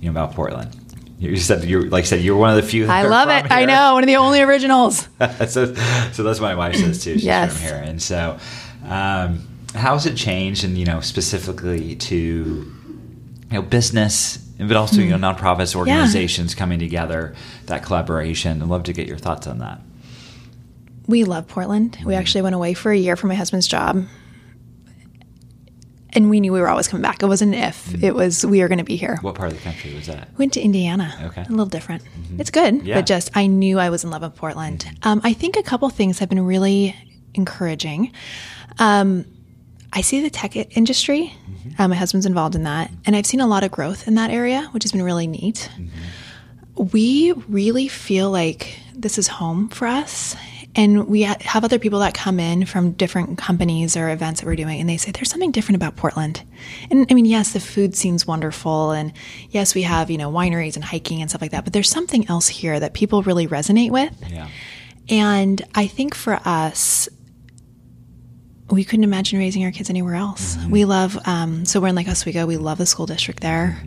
you 0.01 0.07
know, 0.07 0.11
about 0.11 0.35
Portland. 0.35 0.75
You 1.21 1.37
said 1.37 1.65
you 1.65 1.83
like 1.83 2.03
I 2.05 2.07
said 2.07 2.21
you're 2.21 2.37
one 2.37 2.51
of 2.51 2.57
the 2.57 2.63
few. 2.69 2.87
I 2.87 3.03
love 3.05 3.29
it. 3.29 3.51
I 3.51 3.65
know, 3.65 3.95
one 3.95 4.05
of 4.05 4.07
the 4.09 4.17
only 4.17 4.41
originals. 4.41 5.09
so, 5.49 5.75
so 6.13 6.23
that's 6.23 6.41
what 6.41 6.43
my 6.43 6.55
wife 6.55 6.77
says 6.77 7.03
too. 7.03 7.15
She's 7.15 7.25
Yes. 7.25 7.53
from 7.53 7.63
here, 7.63 7.83
and 7.85 8.01
so 8.01 8.39
um, 8.85 9.47
how 9.75 9.95
has 9.95 10.07
it 10.07 10.17
changed? 10.17 10.63
And 10.65 10.79
you 10.79 10.85
know, 10.85 11.01
specifically 11.01 11.97
to 11.97 12.17
you 12.17 12.73
know 13.51 13.63
business, 13.63 14.37
but 14.59 14.77
also 14.77 15.01
you 15.01 15.17
know 15.17 15.33
nonprofits, 15.33 15.75
organizations 15.75 16.55
coming 16.55 16.79
together, 16.79 17.35
that 17.67 17.83
collaboration. 17.83 18.63
I'd 18.63 18.69
love 18.69 18.85
to 18.85 18.93
get 18.93 19.09
your 19.09 19.19
thoughts 19.19 19.47
on 19.49 19.59
that. 19.59 19.81
We 21.09 21.25
love 21.25 21.49
Portland. 21.49 21.99
We 22.05 22.15
actually 22.15 22.43
went 22.43 22.55
away 22.55 22.75
for 22.75 22.93
a 22.93 22.97
year 22.97 23.17
for 23.17 23.27
my 23.27 23.35
husband's 23.35 23.67
job. 23.67 24.05
And 26.13 26.31
we 26.31 26.41
knew 26.41 26.53
we 26.53 26.61
were 26.61 26.69
always 26.69 26.89
coming 26.89 27.03
back. 27.03 27.23
It 27.23 27.27
wasn't 27.27 27.55
an 27.55 27.63
if, 27.65 28.03
it 28.03 28.15
was 28.15 28.45
we 28.45 28.63
are 28.63 28.69
going 28.69 28.79
to 28.79 28.85
be 28.85 28.97
here. 28.97 29.19
What 29.21 29.35
part 29.35 29.53
of 29.53 29.59
the 29.59 29.63
country 29.65 29.95
was 29.95 30.07
that? 30.07 30.29
Went 30.39 30.53
to 30.55 30.61
Indiana. 30.61 31.15
Okay. 31.27 31.43
A 31.43 31.51
little 31.51 31.67
different. 31.67 32.03
It's 32.39 32.51
good, 32.51 32.83
Yeah. 32.83 32.95
but 32.97 33.07
just 33.07 33.31
I 33.37 33.47
knew 33.47 33.79
I 33.79 33.91
was 33.91 34.05
in 34.05 34.11
love 34.11 34.23
with 34.23 34.35
Portland. 34.35 34.87
Um, 35.03 35.21
I 35.25 35.33
think 35.35 35.57
a 35.57 35.63
couple 35.63 35.89
things 35.91 36.19
have 36.21 36.29
been 36.29 36.45
really 36.45 36.95
encouraging. 37.35 38.13
Um, 38.79 39.27
I 39.93 40.01
see 40.01 40.21
the 40.23 40.31
tech 40.31 40.57
industry. 40.77 41.33
Uh, 41.79 41.89
my 41.89 41.95
husband's 41.97 42.27
involved 42.27 42.55
in 42.55 42.65
that, 42.65 42.91
and 43.07 43.15
I've 43.15 43.27
seen 43.27 43.41
a 43.41 43.47
lot 43.47 43.63
of 43.65 43.71
growth 43.71 44.09
in 44.09 44.15
that 44.17 44.31
area, 44.31 44.69
which 44.73 44.85
has 44.85 44.93
been 44.93 45.03
really 45.03 45.27
neat. 45.27 45.71
We 46.75 47.33
really 47.49 47.89
feel 47.89 48.31
like 48.31 48.79
this 48.95 49.19
is 49.19 49.29
home 49.29 49.69
for 49.69 49.87
us. 49.87 50.37
And 50.79 51.09
we 51.09 51.23
have 51.23 51.65
other 51.65 51.81
people 51.81 51.99
that 51.99 52.15
come 52.15 52.39
in 52.39 52.65
from 52.65 52.93
different 52.93 53.37
companies 53.37 53.97
or 53.97 54.11
events 54.11 54.41
that 54.41 54.47
we're 54.47 54.55
doing, 54.55 54.79
and 54.79 54.89
they 54.89 54.97
say 54.97 55.11
there's 55.11 55.29
something 55.29 55.51
different 55.51 55.75
about 55.75 55.97
Portland. 55.97 56.41
And 56.89 57.05
I 57.11 57.15
mean, 57.15 57.25
yes, 57.25 57.53
the 57.53 57.59
food 57.59 57.97
seems 57.97 58.29
wonderful, 58.29 58.93
and 58.93 59.13
yes, 59.51 59.75
we 59.75 59.83
have 59.83 60.09
you 60.09 60.17
know 60.17 60.31
wineries 60.31 60.77
and 60.77 60.85
hiking 60.85 61.21
and 61.21 61.29
stuff 61.29 61.43
like 61.43 61.51
that. 61.51 61.65
But 61.65 61.73
there's 61.73 61.91
something 61.91 62.29
else 62.29 62.47
here 62.47 62.79
that 62.79 62.95
people 62.95 63.25
really 63.25 63.49
resonate 63.49 63.91
with. 63.91 64.15
Yeah. 64.31 64.47
And 65.09 65.61
I 65.75 65.89
think 65.89 66.15
for 66.15 66.39
us, 66.45 67.09
we 68.71 68.85
couldn't 68.85 69.05
imagine 69.05 69.41
raising 69.41 69.65
our 69.65 69.73
kids 69.73 69.91
anywhere 69.91 70.15
else. 70.15 70.57
We 70.69 70.85
love, 70.85 71.19
um, 71.27 71.65
so 71.65 71.81
we're 71.81 71.89
in 71.89 71.97
Lake 71.97 72.09
Oswego. 72.09 72.47
We 72.47 72.57
love 72.57 72.79
the 72.79 72.87
school 72.87 73.07
district 73.07 73.41
there. 73.41 73.83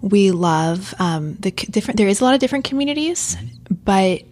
We 0.00 0.30
love 0.30 0.94
um, 0.98 1.34
the 1.34 1.50
different, 1.50 1.98
there 1.98 2.08
is 2.08 2.20
a 2.20 2.24
lot 2.24 2.32
of 2.34 2.40
different 2.40 2.64
communities, 2.64 3.36
but 3.68 4.22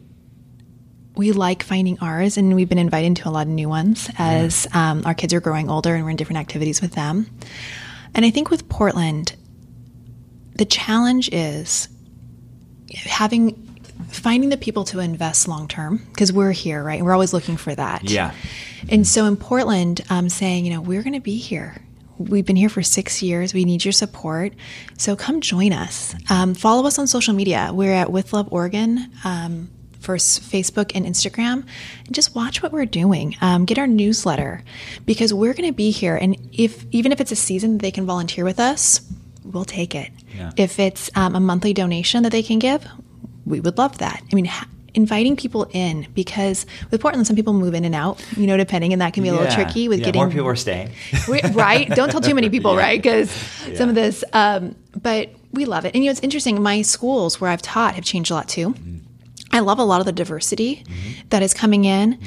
we 1.16 1.32
like 1.32 1.62
finding 1.62 1.98
ours 2.00 2.36
and 2.36 2.54
we've 2.54 2.68
been 2.68 2.78
invited 2.78 3.16
to 3.16 3.28
a 3.28 3.30
lot 3.30 3.46
of 3.46 3.52
new 3.52 3.68
ones 3.68 4.08
as 4.18 4.66
um, 4.72 5.02
our 5.04 5.14
kids 5.14 5.34
are 5.34 5.40
growing 5.40 5.68
older 5.68 5.94
and 5.94 6.04
we're 6.04 6.10
in 6.10 6.16
different 6.16 6.38
activities 6.38 6.80
with 6.80 6.92
them. 6.92 7.26
And 8.14 8.24
I 8.24 8.30
think 8.30 8.50
with 8.50 8.68
Portland, 8.68 9.34
the 10.54 10.64
challenge 10.64 11.28
is 11.32 11.88
having 12.96 13.66
finding 14.08 14.50
the 14.50 14.56
people 14.56 14.84
to 14.84 14.98
invest 14.98 15.46
long 15.46 15.68
term 15.68 15.98
because 16.08 16.32
we're 16.32 16.52
here 16.52 16.82
right? 16.82 17.02
We're 17.02 17.12
always 17.12 17.32
looking 17.32 17.56
for 17.56 17.74
that. 17.74 18.08
Yeah. 18.10 18.32
and 18.88 19.06
so 19.06 19.26
in 19.26 19.36
portland 19.36 20.00
um, 20.10 20.28
saying 20.28 20.64
you 20.64 20.72
know 20.72 20.80
we're 20.80 21.02
going 21.02 21.14
to 21.14 21.20
be 21.20 21.36
here. 21.36 21.80
We've 22.18 22.44
been 22.44 22.56
here 22.56 22.68
for 22.68 22.82
six 22.82 23.22
years. 23.22 23.54
We 23.54 23.64
need 23.64 23.82
your 23.82 23.92
support. 23.92 24.52
So 24.98 25.16
come 25.16 25.40
join 25.40 25.72
us. 25.72 26.14
Um, 26.28 26.52
follow 26.52 26.86
us 26.86 26.98
on 26.98 27.06
social 27.06 27.32
media. 27.32 27.70
We're 27.72 27.94
at 27.94 28.12
with 28.12 28.34
love 28.34 28.48
oregon 28.52 29.10
um, 29.24 29.70
for 30.00 30.16
facebook 30.16 30.92
and 30.94 31.04
instagram 31.06 31.64
and 32.06 32.14
just 32.14 32.34
watch 32.34 32.62
what 32.62 32.72
we're 32.72 32.86
doing 32.86 33.36
um, 33.40 33.64
get 33.64 33.78
our 33.78 33.86
newsletter 33.86 34.62
because 35.06 35.32
we're 35.32 35.52
going 35.54 35.68
to 35.68 35.74
be 35.76 35.90
here 35.90 36.16
and 36.16 36.36
if 36.52 36.84
even 36.90 37.12
if 37.12 37.20
it's 37.20 37.32
a 37.32 37.36
season 37.36 37.72
that 37.72 37.82
they 37.82 37.90
can 37.90 38.06
volunteer 38.06 38.44
with 38.44 38.58
us 38.58 39.00
we'll 39.44 39.64
take 39.64 39.94
it 39.94 40.10
Yeah. 40.36 40.50
if 40.56 40.78
it's 40.78 41.10
um, 41.14 41.34
a 41.34 41.40
monthly 41.40 41.72
donation 41.74 42.22
that 42.24 42.30
they 42.32 42.42
can 42.42 42.58
give, 42.58 42.86
we 43.46 43.58
would 43.60 43.78
love 43.78 43.98
that. 43.98 44.22
I 44.30 44.34
mean, 44.34 44.44
ha- 44.44 44.68
inviting 44.94 45.34
people 45.34 45.66
in 45.72 46.06
because 46.14 46.66
with 46.90 47.00
Portland, 47.00 47.26
some 47.26 47.34
people 47.36 47.52
move 47.54 47.74
in 47.74 47.84
and 47.84 47.94
out, 47.94 48.22
you 48.36 48.46
know, 48.46 48.56
depending, 48.56 48.92
and 48.92 49.00
that 49.02 49.12
can 49.14 49.22
be 49.22 49.28
a 49.28 49.32
little 49.32 49.46
Yeah. 49.48 49.54
tricky 49.54 49.88
with 49.88 50.00
Yeah, 50.00 50.04
getting 50.06 50.20
more 50.20 50.30
people 50.30 50.46
are 50.46 50.54
staying. 50.56 50.90
we- 51.26 51.40
right? 51.52 51.88
Don't 51.88 52.10
tell 52.10 52.20
too 52.20 52.34
many 52.34 52.48
people, 52.56 52.74
Yeah. 52.74 52.80
right? 52.80 53.02
Because 53.02 53.30
some 53.74 53.88
of 53.88 53.94
this, 53.94 54.22
um, 54.34 54.76
but 55.02 55.30
we 55.52 55.64
love 55.64 55.84
it. 55.84 55.94
And 55.94 56.04
you 56.04 56.08
know, 56.08 56.12
it's 56.12 56.20
interesting. 56.20 56.62
My 56.62 56.82
schools 56.82 57.40
where 57.40 57.50
I've 57.50 57.62
taught 57.62 57.94
have 57.96 58.04
changed 58.04 58.30
a 58.30 58.34
lot 58.34 58.48
too. 58.48 58.74
I 59.52 59.60
love 59.60 59.78
a 59.78 59.84
lot 59.84 60.00
of 60.00 60.06
the 60.06 60.12
diversity 60.12 60.84
that 61.30 61.42
is 61.42 61.54
coming 61.54 61.84
in. 61.84 62.18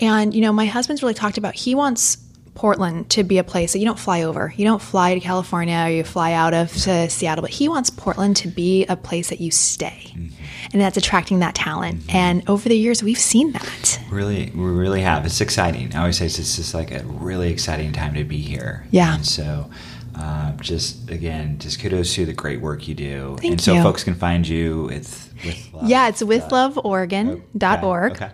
And, 0.00 0.32
you 0.34 0.40
know, 0.40 0.52
my 0.52 0.66
husband's 0.66 1.02
really 1.02 1.14
talked 1.14 1.38
about, 1.38 1.54
he 1.54 1.74
wants 1.74 2.18
Portland 2.54 3.08
to 3.10 3.22
be 3.22 3.38
a 3.38 3.44
place 3.44 3.72
that 3.72 3.78
you 3.78 3.84
don't 3.84 3.98
fly 3.98 4.22
over. 4.22 4.52
You 4.56 4.64
don't 4.64 4.82
fly 4.82 5.14
to 5.14 5.20
California 5.20 5.80
or 5.84 5.90
you 5.90 6.02
fly 6.02 6.32
out 6.32 6.54
of 6.54 6.72
to 6.82 7.08
Seattle, 7.08 7.42
but 7.42 7.52
he 7.52 7.68
wants 7.68 7.88
Portland 7.88 8.36
to 8.38 8.48
be 8.48 8.84
a 8.86 8.96
place 8.96 9.28
that 9.28 9.40
you 9.40 9.52
stay. 9.52 10.12
Mm-hmm. 10.12 10.26
And 10.72 10.82
that's 10.82 10.96
attracting 10.96 11.38
that 11.38 11.54
talent. 11.54 12.00
Mm-hmm. 12.00 12.16
And 12.16 12.50
over 12.50 12.68
the 12.68 12.76
years, 12.76 13.00
we've 13.00 13.18
seen 13.18 13.52
that. 13.52 14.00
Really, 14.10 14.50
we 14.54 14.64
really 14.64 15.02
have. 15.02 15.24
It's 15.24 15.40
exciting. 15.40 15.94
I 15.94 16.00
always 16.00 16.18
say 16.18 16.26
it's 16.26 16.36
just 16.36 16.74
like 16.74 16.90
a 16.90 17.04
really 17.04 17.52
exciting 17.52 17.92
time 17.92 18.14
to 18.14 18.24
be 18.24 18.38
here. 18.38 18.86
Yeah. 18.90 19.14
And 19.14 19.24
so, 19.24 19.70
uh, 20.18 20.52
just 20.56 21.08
again, 21.10 21.58
just 21.58 21.80
kudos 21.80 22.14
to 22.14 22.26
the 22.26 22.32
great 22.32 22.60
work 22.60 22.88
you 22.88 22.94
do. 22.94 23.36
Thank 23.40 23.52
and 23.52 23.60
so 23.60 23.74
you. 23.74 23.82
folks 23.82 24.02
can 24.02 24.14
find 24.14 24.46
you. 24.46 24.88
It's 24.88 25.30
with 25.44 25.72
love. 25.72 25.88
Yeah, 25.88 26.08
it's 26.08 26.22
withloveoregon.org. 26.22 28.12
Okay. 28.12 28.30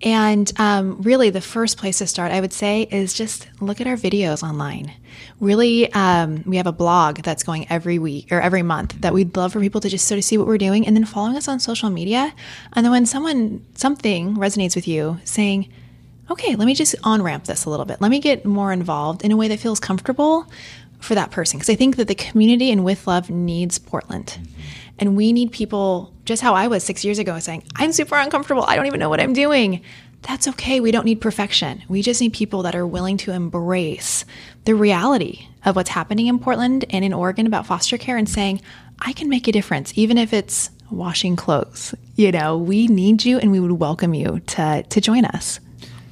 And 0.00 0.50
um, 0.58 1.02
really, 1.02 1.30
the 1.30 1.40
first 1.40 1.76
place 1.76 1.98
to 1.98 2.06
start, 2.06 2.30
I 2.30 2.40
would 2.40 2.52
say, 2.52 2.82
is 2.82 3.12
just 3.12 3.48
look 3.60 3.80
at 3.80 3.86
our 3.88 3.96
videos 3.96 4.42
online. 4.44 4.92
Really, 5.40 5.92
um, 5.92 6.44
we 6.46 6.56
have 6.56 6.68
a 6.68 6.72
blog 6.72 7.22
that's 7.22 7.42
going 7.42 7.66
every 7.68 7.98
week 7.98 8.30
or 8.30 8.40
every 8.40 8.62
month 8.62 9.00
that 9.00 9.12
we'd 9.12 9.36
love 9.36 9.52
for 9.52 9.60
people 9.60 9.80
to 9.80 9.88
just 9.88 10.06
sort 10.06 10.18
of 10.18 10.24
see 10.24 10.38
what 10.38 10.46
we're 10.46 10.56
doing, 10.56 10.86
and 10.86 10.96
then 10.96 11.04
following 11.04 11.36
us 11.36 11.48
on 11.48 11.58
social 11.58 11.90
media. 11.90 12.32
And 12.74 12.86
then 12.86 12.92
when 12.92 13.06
someone 13.06 13.66
something 13.74 14.36
resonates 14.36 14.76
with 14.76 14.86
you, 14.86 15.18
saying, 15.24 15.68
"Okay, 16.30 16.54
let 16.54 16.66
me 16.66 16.74
just 16.74 16.94
on 17.02 17.20
ramp 17.20 17.44
this 17.44 17.64
a 17.64 17.70
little 17.70 17.86
bit. 17.86 18.00
Let 18.00 18.12
me 18.12 18.20
get 18.20 18.44
more 18.44 18.72
involved 18.72 19.24
in 19.24 19.32
a 19.32 19.36
way 19.36 19.48
that 19.48 19.58
feels 19.58 19.80
comfortable." 19.80 20.46
For 21.00 21.14
that 21.14 21.30
person, 21.30 21.58
because 21.58 21.70
I 21.70 21.76
think 21.76 21.96
that 21.96 22.08
the 22.08 22.14
community 22.14 22.70
in 22.70 22.84
With 22.84 23.06
Love 23.06 23.30
needs 23.30 23.78
Portland. 23.78 24.26
Mm-hmm. 24.26 24.60
And 24.98 25.16
we 25.16 25.32
need 25.32 25.52
people, 25.52 26.12
just 26.24 26.42
how 26.42 26.54
I 26.54 26.66
was 26.66 26.82
six 26.82 27.04
years 27.04 27.18
ago, 27.18 27.38
saying, 27.38 27.62
I'm 27.76 27.92
super 27.92 28.16
uncomfortable. 28.16 28.64
I 28.64 28.74
don't 28.74 28.86
even 28.86 28.98
know 28.98 29.08
what 29.08 29.20
I'm 29.20 29.32
doing. 29.32 29.82
That's 30.22 30.48
okay. 30.48 30.80
We 30.80 30.90
don't 30.90 31.04
need 31.04 31.20
perfection. 31.20 31.84
We 31.88 32.02
just 32.02 32.20
need 32.20 32.32
people 32.32 32.62
that 32.62 32.74
are 32.74 32.86
willing 32.86 33.16
to 33.18 33.30
embrace 33.30 34.24
the 34.64 34.74
reality 34.74 35.46
of 35.64 35.76
what's 35.76 35.90
happening 35.90 36.26
in 36.26 36.40
Portland 36.40 36.84
and 36.90 37.04
in 37.04 37.12
Oregon 37.12 37.46
about 37.46 37.66
foster 37.66 37.96
care 37.96 38.16
and 38.16 38.28
saying, 38.28 38.60
I 38.98 39.12
can 39.12 39.28
make 39.28 39.46
a 39.46 39.52
difference, 39.52 39.92
even 39.94 40.18
if 40.18 40.32
it's 40.32 40.70
washing 40.90 41.36
clothes. 41.36 41.94
You 42.16 42.32
know, 42.32 42.58
we 42.58 42.88
need 42.88 43.24
you 43.24 43.38
and 43.38 43.52
we 43.52 43.60
would 43.60 43.72
welcome 43.72 44.14
you 44.14 44.40
to, 44.40 44.82
to 44.82 45.00
join 45.00 45.24
us. 45.26 45.60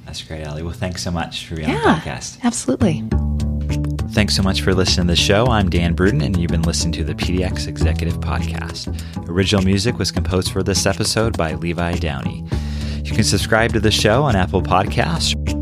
That's 0.05 0.21
great, 0.21 0.43
Ellie. 0.43 0.63
Well, 0.63 0.71
thanks 0.71 1.03
so 1.03 1.11
much 1.11 1.45
for 1.45 1.57
being 1.57 1.67
yeah, 1.67 1.75
on 1.75 1.83
the 1.83 2.01
podcast. 2.01 2.41
Absolutely. 2.43 3.03
Thanks 4.17 4.35
so 4.35 4.41
much 4.41 4.61
for 4.61 4.73
listening 4.73 5.05
to 5.05 5.11
the 5.11 5.15
show. 5.15 5.45
I'm 5.45 5.69
Dan 5.69 5.95
Bruden, 5.95 6.25
and 6.25 6.35
you've 6.41 6.49
been 6.49 6.63
listening 6.63 6.91
to 6.93 7.03
the 7.03 7.13
PDX 7.13 7.67
Executive 7.67 8.19
Podcast. 8.19 8.89
Original 9.29 9.63
music 9.63 9.99
was 9.99 10.09
composed 10.09 10.51
for 10.51 10.63
this 10.63 10.87
episode 10.87 11.37
by 11.37 11.53
Levi 11.53 11.99
Downey. 11.99 12.43
You 13.03 13.11
can 13.11 13.23
subscribe 13.23 13.73
to 13.73 13.79
the 13.79 13.91
show 13.91 14.23
on 14.23 14.35
Apple 14.35 14.63
Podcasts 14.63 15.56